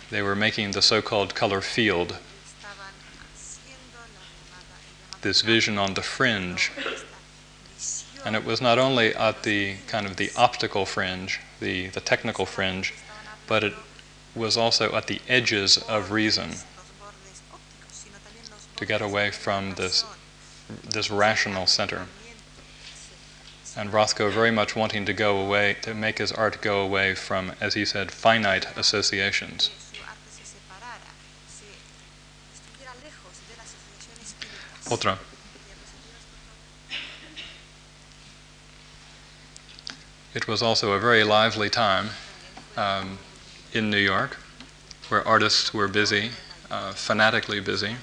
They 0.10 0.22
were 0.22 0.38
making 0.38 0.72
the 0.72 0.82
so 0.82 1.02
called 1.02 1.36
color 1.36 1.60
field, 1.60 2.18
this 5.20 5.42
vision 5.42 5.78
on 5.78 5.96
the 5.96 6.02
fringe. 6.02 6.72
And 8.24 8.38
it 8.38 8.46
was 8.46 8.62
not 8.62 8.80
only 8.80 9.14
at 9.14 9.44
the 9.44 9.76
kind 9.88 10.06
of 10.06 10.16
the 10.16 10.32
optical 10.38 10.86
fringe, 10.86 11.42
the, 11.60 11.88
the 11.88 12.00
technical 12.00 12.46
fringe, 12.46 12.94
but 13.48 13.66
it 13.66 13.74
was 14.34 14.56
also 14.56 14.96
at 14.96 15.08
the 15.08 15.20
edges 15.28 15.78
of 15.90 16.12
reason 16.12 16.52
to 18.76 18.86
get 18.86 19.02
away 19.02 19.32
from 19.32 19.76
this, 19.76 20.06
this 20.84 21.10
rational 21.10 21.66
center. 21.66 22.08
And 23.78 23.92
Rothko 23.92 24.32
very 24.32 24.52
much 24.52 24.76
wanting 24.76 25.06
to 25.06 25.14
go 25.14 25.38
away, 25.38 25.76
to 25.82 25.94
make 25.94 26.20
his 26.20 26.32
art 26.32 26.62
go 26.62 26.82
away 26.82 27.14
from, 27.14 27.52
as 27.60 27.74
he 27.74 27.84
said, 27.84 28.12
finite 28.12 28.68
associations. 28.78 29.70
Otra. 34.86 35.18
It 40.34 40.48
was 40.48 40.62
also 40.62 40.92
a 40.92 41.00
very 41.00 41.24
lively 41.24 41.70
time 41.70 42.10
um, 42.78 43.18
in 43.74 43.90
New 43.90 43.98
York, 43.98 44.38
where 45.10 45.26
artists 45.28 45.74
were 45.74 45.88
busy, 45.88 46.32
uh, 46.70 46.92
fanatically 46.92 47.60
busy. 47.60 47.96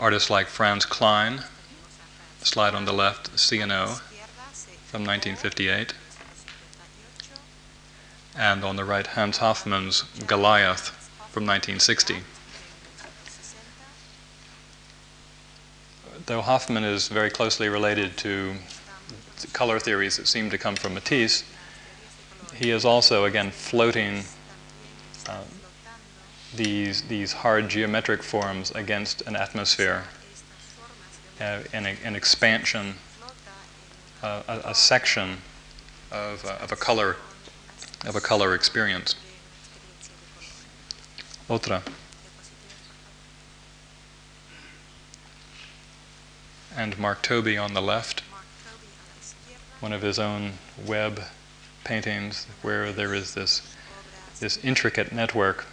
Artists 0.00 0.30
like 0.30 0.46
Franz 0.46 0.86
Kline, 0.86 1.44
slide 2.40 2.74
on 2.74 2.86
the 2.86 2.92
left, 2.92 3.30
CNO, 3.36 4.00
from 4.86 5.04
1958, 5.04 5.92
and 8.34 8.64
on 8.64 8.76
the 8.76 8.84
right, 8.86 9.06
Hans 9.06 9.36
Hofmann's 9.36 10.04
Goliath 10.26 10.88
from 11.30 11.44
1960. 11.44 12.20
Though 16.24 16.40
Hofmann 16.40 16.84
is 16.84 17.08
very 17.08 17.28
closely 17.28 17.68
related 17.68 18.16
to 18.18 18.54
color 19.52 19.78
theories 19.78 20.16
that 20.16 20.26
seem 20.26 20.48
to 20.48 20.56
come 20.56 20.76
from 20.76 20.94
Matisse, 20.94 21.44
he 22.54 22.70
is 22.70 22.86
also, 22.86 23.26
again, 23.26 23.50
floating 23.50 24.22
uh, 25.28 25.42
these, 26.54 27.02
these 27.02 27.32
hard 27.32 27.68
geometric 27.68 28.22
forms 28.22 28.70
against 28.72 29.22
an 29.22 29.36
atmosphere, 29.36 30.04
uh, 31.40 31.60
an, 31.72 31.86
an 32.04 32.16
expansion, 32.16 32.94
uh, 34.22 34.42
a, 34.48 34.70
a, 34.70 34.74
section 34.74 35.38
of, 36.10 36.44
uh, 36.44 36.58
of, 36.60 36.72
a 36.72 36.76
color, 36.76 37.16
of 38.06 38.16
a 38.16 38.20
color 38.20 38.54
experience. 38.54 39.14
Otra. 41.48 41.82
And 46.76 46.98
Mark 46.98 47.22
Tobey 47.22 47.56
on 47.56 47.74
the 47.74 47.82
left 47.82 48.22
one 49.80 49.92
of 49.94 50.02
his 50.02 50.18
own 50.18 50.52
web 50.86 51.22
paintings 51.84 52.46
where 52.62 52.92
there 52.92 53.14
is 53.14 53.34
this, 53.34 53.62
this 54.38 54.62
intricate 54.62 55.10
network 55.10 55.66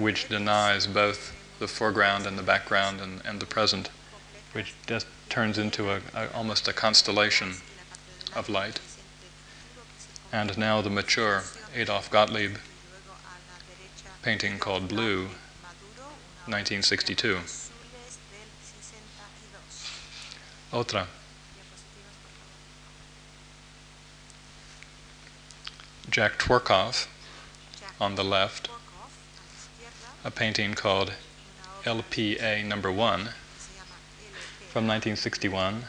which 0.00 0.28
denies 0.28 0.86
both 0.86 1.36
the 1.58 1.68
foreground 1.68 2.26
and 2.26 2.38
the 2.38 2.42
background 2.42 3.00
and, 3.00 3.20
and 3.24 3.38
the 3.40 3.46
present, 3.46 3.90
which 4.52 4.74
just 4.86 5.06
turns 5.28 5.58
into 5.58 5.90
a, 5.90 6.00
a, 6.14 6.32
almost 6.34 6.66
a 6.66 6.72
constellation 6.72 7.54
of 8.34 8.48
light. 8.48 8.80
And 10.32 10.56
now 10.56 10.80
the 10.80 10.90
mature 10.90 11.42
Adolf 11.74 12.10
Gottlieb 12.10 12.56
painting 14.22 14.58
called 14.58 14.88
Blue, 14.88 15.28
1962. 16.46 17.38
Otra. 20.72 21.06
Jack 26.08 26.38
Tworkov 26.38 27.06
on 28.00 28.14
the 28.14 28.24
left, 28.24 28.68
a 30.24 30.30
painting 30.30 30.74
called 30.74 31.12
LPA 31.84 32.64
number 32.64 32.92
one 32.92 33.30
from 34.68 34.86
1961, 34.86 35.84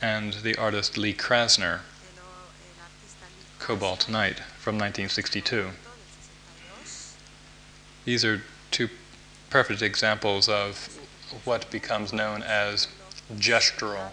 and 0.00 0.34
the 0.34 0.56
artist 0.56 0.96
Lee 0.96 1.12
Krasner, 1.12 1.80
Cobalt 3.58 4.08
Night 4.08 4.40
from 4.58 4.76
1962. 4.76 5.70
These 8.04 8.24
are 8.24 8.42
two 8.70 8.88
perfect 9.50 9.82
examples 9.82 10.48
of 10.48 10.98
what 11.44 11.70
becomes 11.70 12.12
known 12.12 12.42
as 12.42 12.88
gestural 13.34 14.10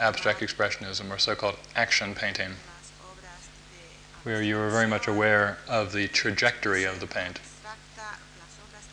abstract 0.00 0.40
expressionism 0.40 1.10
or 1.10 1.18
so 1.18 1.34
called 1.34 1.56
action 1.76 2.14
painting 2.14 2.54
where 4.24 4.42
you 4.42 4.58
are 4.58 4.70
very 4.70 4.86
much 4.86 5.06
aware 5.06 5.58
of 5.68 5.92
the 5.92 6.08
trajectory 6.08 6.84
of 6.84 6.98
the 6.98 7.06
paint. 7.06 7.40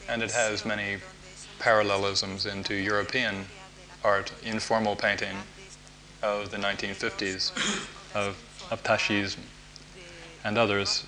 And 0.08 0.22
it 0.22 0.32
has 0.32 0.66
many 0.66 0.98
parallelisms 1.58 2.46
into 2.46 2.76
European 2.76 3.46
art, 4.04 4.34
informal 4.44 4.96
painting 4.96 5.38
of 6.22 6.52
the 6.52 6.58
1950s, 6.58 7.52
of, 8.14 8.38
of 8.70 8.84
Tashis 8.84 9.38
and 10.44 10.58
others. 10.58 11.06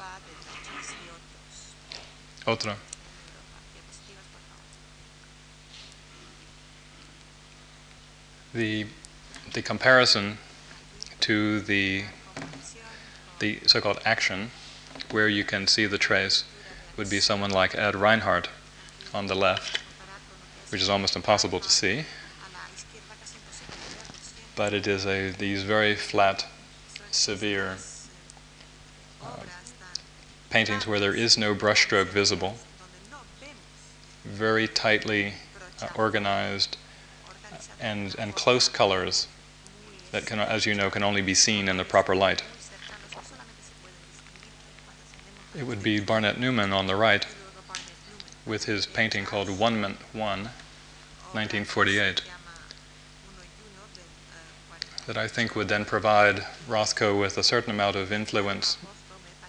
Otra. 2.46 2.76
The, 8.54 8.86
the 9.54 9.62
comparison 9.62 10.38
to 11.22 11.60
the, 11.62 12.04
the 13.44 13.60
so 13.68 13.82
called 13.82 14.00
action, 14.06 14.52
where 15.12 15.28
you 15.28 15.44
can 15.44 15.68
see 15.68 15.86
the 15.86 15.98
trace, 15.98 16.46
would 16.96 17.10
be 17.10 17.20
someone 17.20 17.52
like 17.52 17.76
Ad 17.76 17.94
Reinhardt 17.94 18.48
on 19.14 19.28
the 19.28 19.36
left, 19.36 19.80
which 20.72 20.82
is 20.82 20.88
almost 20.88 21.14
impossible 21.18 21.60
to 21.60 21.70
see, 21.70 22.06
but 24.56 24.74
it 24.74 24.88
is 24.88 25.06
a, 25.06 25.32
these 25.32 25.64
very 25.64 25.94
flat, 25.94 26.46
severe 27.12 27.76
uh, 29.22 29.42
paintings 30.50 30.88
where 30.88 31.02
there 31.02 31.14
is 31.14 31.38
no 31.38 31.54
brushstroke 31.54 32.08
visible, 32.08 32.56
very 34.24 34.70
tightly 34.70 35.34
uh, 35.82 35.90
organized 35.96 36.78
and, 37.82 38.16
and 38.18 38.36
close 38.36 38.70
colors 38.70 39.28
that 40.12 40.26
can, 40.26 40.40
as 40.40 40.66
you 40.66 40.74
know, 40.74 40.90
can 40.90 41.04
only 41.04 41.22
be 41.22 41.34
seen 41.34 41.68
in 41.68 41.76
the 41.76 41.84
proper 41.84 42.16
light. 42.16 42.42
It 45.56 45.68
would 45.68 45.84
be 45.84 46.00
Barnett 46.00 46.40
Newman 46.40 46.74
on 46.74 46.88
the 46.88 46.96
right 46.96 47.28
with 48.44 48.66
his 48.66 48.88
painting 48.88 49.24
called 49.24 49.50
Onement 49.50 49.98
One, 50.12 50.50
1948, 51.34 52.24
that 55.06 55.16
I 55.16 55.28
think 55.28 55.56
would 55.56 55.68
then 55.68 55.86
provide 55.86 56.44
Rothko 56.68 57.20
with 57.20 57.38
a 57.38 57.44
certain 57.44 57.70
amount 57.70 57.96
of 57.96 58.12
influence 58.12 58.80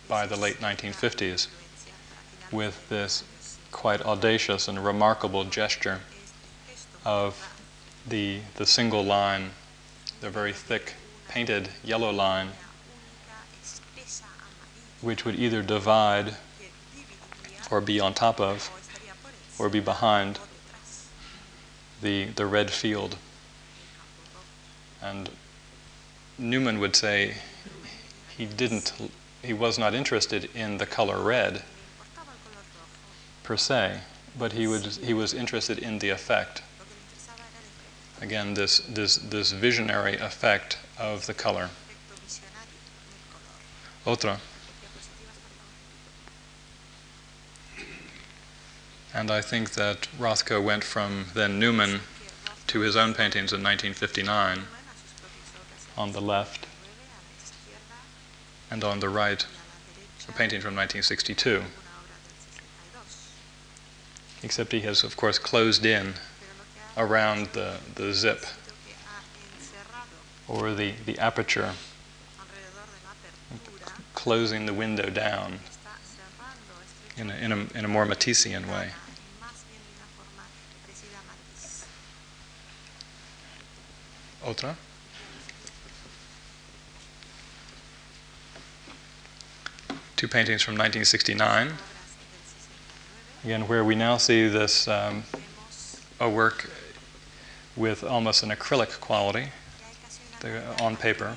by 0.07 0.27
the 0.27 0.37
late 0.37 0.61
1950s 0.61 1.47
with 2.53 2.87
this 2.91 3.25
quite 3.73 4.03
audacious 4.03 4.69
and 4.69 4.85
remarkable 4.85 5.45
gesture 5.45 6.01
of 7.05 7.63
the, 8.07 8.41
the 8.57 8.67
single 8.67 9.03
line, 9.03 9.53
the 10.21 10.29
very 10.29 10.53
thick 10.53 10.95
painted 11.29 11.71
yellow 11.83 12.11
line, 12.11 12.51
which 15.01 15.25
would 15.25 15.39
either 15.39 15.63
divide 15.63 16.37
or 17.71 17.81
be 17.81 18.01
on 18.01 18.15
top 18.15 18.41
of 18.41 18.71
or 19.59 19.69
be 19.69 19.81
behind 19.81 20.39
the, 22.03 22.27
the 22.37 22.47
red 22.47 22.71
field. 22.71 23.17
And 25.03 25.31
Newman 26.39 26.81
would 26.81 26.97
say 26.97 27.37
he 28.37 28.47
didn't, 28.47 28.93
he 29.43 29.53
was 29.53 29.79
not 29.79 29.95
interested 29.95 30.49
in 30.55 30.79
the 30.79 30.87
color 30.87 31.21
red 31.21 31.63
per 33.43 33.57
se, 33.57 34.01
but 34.39 34.53
he, 34.53 34.67
would, 34.67 34.87
he 34.87 35.15
was 35.15 35.35
interested 35.35 35.79
in 35.79 35.99
the 35.99 36.11
effect. 36.11 36.63
Again, 38.21 38.55
this, 38.55 38.79
this, 38.81 39.17
this 39.17 39.53
visionary 39.53 40.17
effect 40.17 40.79
of 40.99 41.27
the 41.27 41.35
color. 41.35 41.71
Otra. 44.07 44.39
And 49.15 49.31
I 49.31 49.41
think 49.43 49.75
that 49.75 50.09
Rothko 50.19 50.61
went 50.61 50.83
from 50.83 51.27
then 51.35 51.61
Newman 51.61 52.01
to 52.67 52.81
his 52.81 52.97
own 52.97 53.15
paintings 53.15 53.53
in 53.53 53.63
1959 53.63 54.65
on 55.97 56.11
the 56.11 56.21
left, 56.21 56.67
and 58.73 58.83
on 58.83 58.99
the 58.99 59.09
right, 59.09 59.47
a 60.29 60.33
painting 60.33 60.61
from 60.61 60.75
1962. 60.75 61.63
Except 64.43 64.73
he 64.73 64.81
has, 64.81 65.05
of 65.05 65.17
course, 65.17 65.39
closed 65.39 65.87
in 65.87 66.15
around 66.97 67.47
the, 67.53 67.77
the 67.95 68.13
zip 68.13 68.45
or 70.49 70.75
the, 70.75 70.93
the 71.07 71.17
aperture, 71.21 71.75
closing 74.15 74.67
the 74.67 74.75
window 74.75 75.09
down 75.09 75.61
in 77.17 77.31
a, 77.31 77.35
in 77.37 77.53
a, 77.53 77.57
in 77.79 77.85
a 77.85 77.89
more 77.89 78.05
Matissean 78.05 78.67
way. 78.67 78.91
Otra? 84.45 84.75
Two 90.17 90.29
paintings 90.29 90.63
from 90.63 90.75
1969. 90.75 91.73
Again, 93.43 93.69
where 93.69 93.83
we 93.83 93.95
now 93.95 94.19
see 94.19 94.47
this 94.49 94.87
um, 94.87 95.25
a 96.21 96.29
work 96.29 96.71
with 97.75 98.05
almost 98.05 98.43
an 98.43 98.51
acrylic 98.51 99.01
quality 99.01 99.49
the, 100.41 100.63
on 100.83 100.97
paper, 100.97 101.37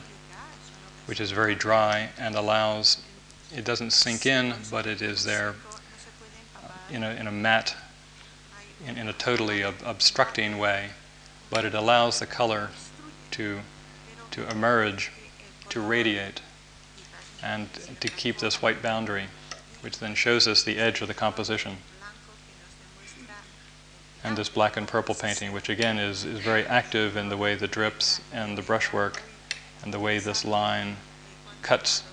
which 1.05 1.21
is 1.21 1.31
very 1.31 1.55
dry 1.55 2.09
and 2.19 2.35
allows, 2.35 3.01
it 3.55 3.63
doesn't 3.63 3.91
sink 3.91 4.25
in, 4.25 4.53
but 4.69 4.85
it 4.85 5.01
is 5.01 5.23
there 5.23 5.55
in 6.89 7.03
a, 7.03 7.11
in 7.11 7.27
a 7.27 7.31
matte, 7.31 7.75
in, 8.85 8.97
in 8.97 9.07
a 9.07 9.13
totally 9.13 9.63
ob- 9.63 9.75
obstructing 9.85 10.57
way, 10.57 10.89
but 11.49 11.63
it 11.63 11.73
allows 11.73 12.19
the 12.19 12.25
color 12.25 12.69
to, 13.31 13.59
to 14.31 14.49
emerge, 14.49 15.11
to 15.69 15.79
radiate, 15.79 16.41
and 17.43 17.69
to 17.99 18.07
keep 18.07 18.37
this 18.37 18.61
white 18.61 18.81
boundary, 18.81 19.25
which 19.81 19.99
then 19.99 20.15
shows 20.15 20.47
us 20.47 20.63
the 20.63 20.77
edge 20.77 21.01
of 21.01 21.07
the 21.07 21.13
composition. 21.13 21.77
And 24.23 24.37
this 24.37 24.49
black 24.49 24.75
and 24.75 24.87
purple 24.87 25.15
painting, 25.15 25.51
which 25.51 25.69
again 25.69 25.99
is, 25.99 26.25
is 26.25 26.39
very 26.39 26.65
active 26.65 27.15
in 27.15 27.29
the 27.29 27.37
way 27.37 27.55
the 27.55 27.67
drips 27.67 28.19
and 28.33 28.57
the 28.57 28.61
brushwork 28.61 29.21
and 29.83 29.93
the 29.93 29.99
way 29.99 30.19
this 30.19 30.43
line 30.43 30.97
cuts 31.61 32.03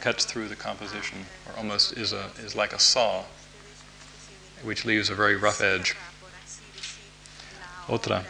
cuts 0.00 0.24
through 0.24 0.48
the 0.48 0.56
composition, 0.56 1.18
or 1.46 1.56
almost 1.56 1.92
is 1.96 2.12
a 2.12 2.30
is 2.38 2.54
like 2.54 2.72
a 2.72 2.78
saw, 2.78 3.24
which 4.62 4.84
leaves 4.84 5.10
a 5.10 5.14
very 5.14 5.36
rough 5.36 5.60
edge. 5.60 5.96
Otra. 7.86 8.24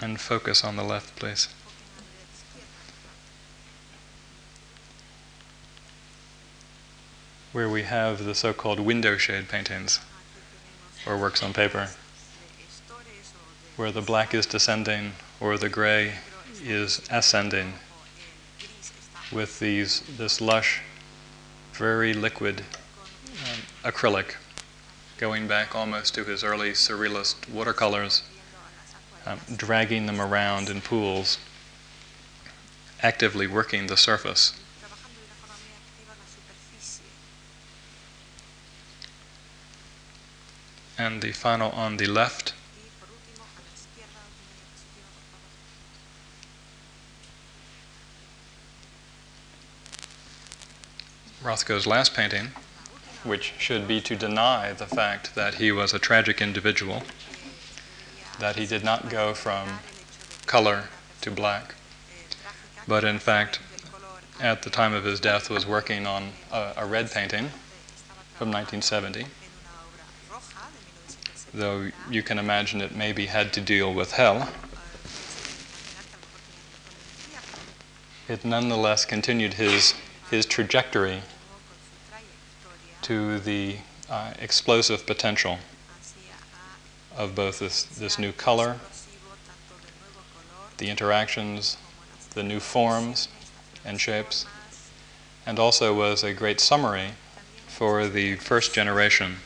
And 0.00 0.20
focus 0.20 0.62
on 0.62 0.76
the 0.76 0.82
left, 0.82 1.16
please. 1.16 1.48
Where 7.52 7.68
we 7.68 7.84
have 7.84 8.24
the 8.24 8.34
so 8.34 8.52
called 8.52 8.78
window 8.78 9.16
shade 9.16 9.48
paintings, 9.48 10.00
or 11.06 11.16
works 11.16 11.42
on 11.42 11.54
paper, 11.54 11.88
where 13.76 13.90
the 13.90 14.02
black 14.02 14.34
is 14.34 14.44
descending 14.44 15.12
or 15.40 15.56
the 15.56 15.70
gray 15.70 16.14
is 16.62 17.00
ascending 17.10 17.74
with 19.32 19.58
these, 19.60 20.02
this 20.18 20.40
lush, 20.40 20.80
very 21.72 22.12
liquid 22.12 22.60
um, 22.60 23.60
acrylic, 23.82 24.34
going 25.16 25.48
back 25.48 25.74
almost 25.74 26.14
to 26.14 26.24
his 26.24 26.44
early 26.44 26.72
surrealist 26.72 27.48
watercolors 27.48 28.22
um, 29.26 29.40
dragging 29.54 30.06
them 30.06 30.20
around 30.20 30.70
in 30.70 30.80
pools, 30.80 31.38
actively 33.02 33.46
working 33.46 33.88
the 33.88 33.96
surface. 33.96 34.58
And 40.98 41.20
the 41.20 41.32
final 41.32 41.72
on 41.72 41.98
the 41.98 42.06
left. 42.06 42.54
Rothko's 51.42 51.86
last 51.86 52.14
painting, 52.14 52.48
which 53.22 53.52
should 53.58 53.86
be 53.86 54.00
to 54.00 54.16
deny 54.16 54.72
the 54.72 54.86
fact 54.86 55.34
that 55.34 55.56
he 55.56 55.70
was 55.70 55.92
a 55.92 55.98
tragic 55.98 56.40
individual 56.40 57.02
that 58.38 58.56
he 58.56 58.66
did 58.66 58.84
not 58.84 59.08
go 59.08 59.34
from 59.34 59.80
color 60.46 60.84
to 61.22 61.30
black, 61.30 61.74
but 62.86 63.04
in 63.04 63.18
fact, 63.18 63.60
at 64.40 64.62
the 64.62 64.70
time 64.70 64.92
of 64.92 65.04
his 65.04 65.18
death, 65.18 65.48
was 65.48 65.66
working 65.66 66.06
on 66.06 66.30
a, 66.52 66.72
a 66.76 66.86
red 66.86 67.10
painting 67.10 67.48
from 68.34 68.50
1970. 68.52 69.26
Though 71.54 71.90
you 72.10 72.22
can 72.22 72.38
imagine 72.38 72.80
it 72.80 72.94
maybe 72.94 73.26
had 73.26 73.52
to 73.54 73.60
deal 73.60 73.92
with 73.94 74.12
hell. 74.12 74.48
it 78.28 78.44
nonetheless 78.44 79.04
continued 79.04 79.54
his, 79.54 79.94
his 80.30 80.46
trajectory 80.46 81.22
to 83.02 83.38
the 83.38 83.76
uh, 84.10 84.32
explosive 84.40 85.06
potential 85.06 85.58
of 87.16 87.34
both 87.34 87.58
this, 87.58 87.84
this 87.84 88.18
new 88.18 88.32
color, 88.32 88.76
the 90.78 90.90
interactions, 90.90 91.76
the 92.34 92.42
new 92.42 92.60
forms 92.60 93.28
and 93.84 94.00
shapes, 94.00 94.44
and 95.46 95.58
also 95.58 95.94
was 95.94 96.22
a 96.22 96.34
great 96.34 96.60
summary 96.60 97.10
for 97.66 98.06
the 98.06 98.36
first 98.36 98.74
generation 98.74 99.36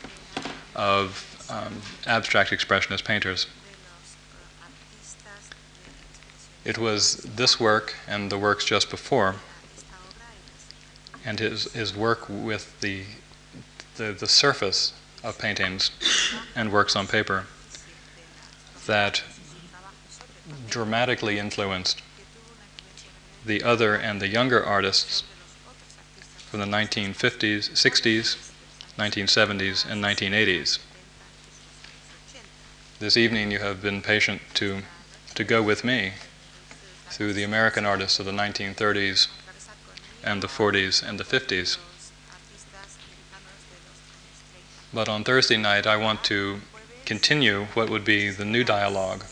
of 0.75 1.27
um, 1.51 1.81
abstract 2.07 2.51
expressionist 2.51 3.05
painters. 3.05 3.47
It 6.65 6.79
was 6.79 7.17
this 7.37 7.59
work 7.59 7.95
and 8.07 8.31
the 8.31 8.39
works 8.39 8.65
just 8.65 8.91
before, 8.91 9.37
and 11.25 11.39
his, 11.39 11.73
his 11.73 11.95
work 11.95 12.27
with 12.29 12.79
the, 12.81 13.05
the, 13.97 14.13
the 14.13 14.27
surface 14.27 14.93
of 15.23 15.39
paintings 15.39 15.91
and 16.55 16.73
works 16.73 16.97
on 16.97 17.07
paper 17.07 17.47
that 18.87 19.23
dramatically 20.69 21.39
influenced 21.39 22.03
the 23.45 23.63
other 23.63 23.95
and 23.95 24.21
the 24.21 24.29
younger 24.29 24.65
artists 24.65 25.25
from 26.51 26.61
the 26.61 26.67
1950s, 26.67 27.71
60s, 27.71 28.51
1970s, 28.99 29.91
and 29.91 30.03
1980s. 30.03 30.79
This 32.99 33.17
evening, 33.17 33.51
you 33.51 33.61
have 33.61 33.81
been 33.81 34.03
patient 34.03 34.43
to, 34.55 34.83
to 35.35 35.45
go 35.45 35.63
with 35.63 35.85
me 35.85 36.13
through 37.09 37.33
the 37.33 37.45
American 37.45 37.87
artists 37.87 38.21
of 38.21 38.27
the 38.27 38.33
1930s 38.33 39.29
and 40.23 40.43
the 40.43 40.49
40s 40.49 41.07
and 41.07 41.19
the 41.19 41.25
50s. 41.25 41.79
But 44.93 45.09
on 45.09 45.25
Thursday 45.25 45.57
night, 45.57 45.87
I 45.87 45.97
want 45.97 46.25
to 46.25 46.61
continue 47.11 47.65
what 47.75 47.91
would 47.91 48.05
be 48.05 48.31
the 48.31 48.45
new 48.45 48.63
dialogue 48.63 49.25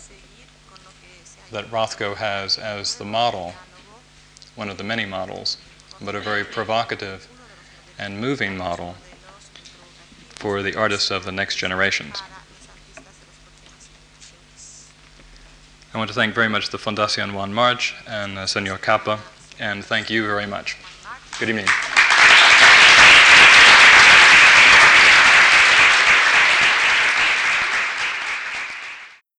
that 1.52 1.64
Rothko 1.66 2.16
has 2.16 2.58
as 2.58 2.96
the 2.96 3.04
model, 3.04 3.54
one 4.56 4.68
of 4.68 4.78
the 4.78 4.82
many 4.82 5.06
models, 5.06 5.58
but 6.00 6.16
a 6.16 6.20
very 6.20 6.42
provocative 6.42 7.28
and 7.96 8.20
moving 8.20 8.56
model 8.56 8.96
for 10.30 10.60
the 10.60 10.74
artists 10.74 11.12
of 11.12 11.24
the 11.24 11.30
next 11.30 11.54
generations. 11.54 12.20
I 15.94 15.98
want 15.98 16.08
to 16.08 16.14
thank 16.14 16.34
very 16.34 16.48
much 16.48 16.70
the 16.70 16.78
Fundación 16.78 17.32
Juan 17.32 17.54
March 17.54 17.94
and 18.08 18.38
uh, 18.38 18.46
Senor 18.46 18.78
Capa, 18.78 19.20
and 19.60 19.84
thank 19.84 20.10
you 20.10 20.26
very 20.26 20.46
much. 20.46 20.76
Good 21.38 21.48
evening. 21.48 21.68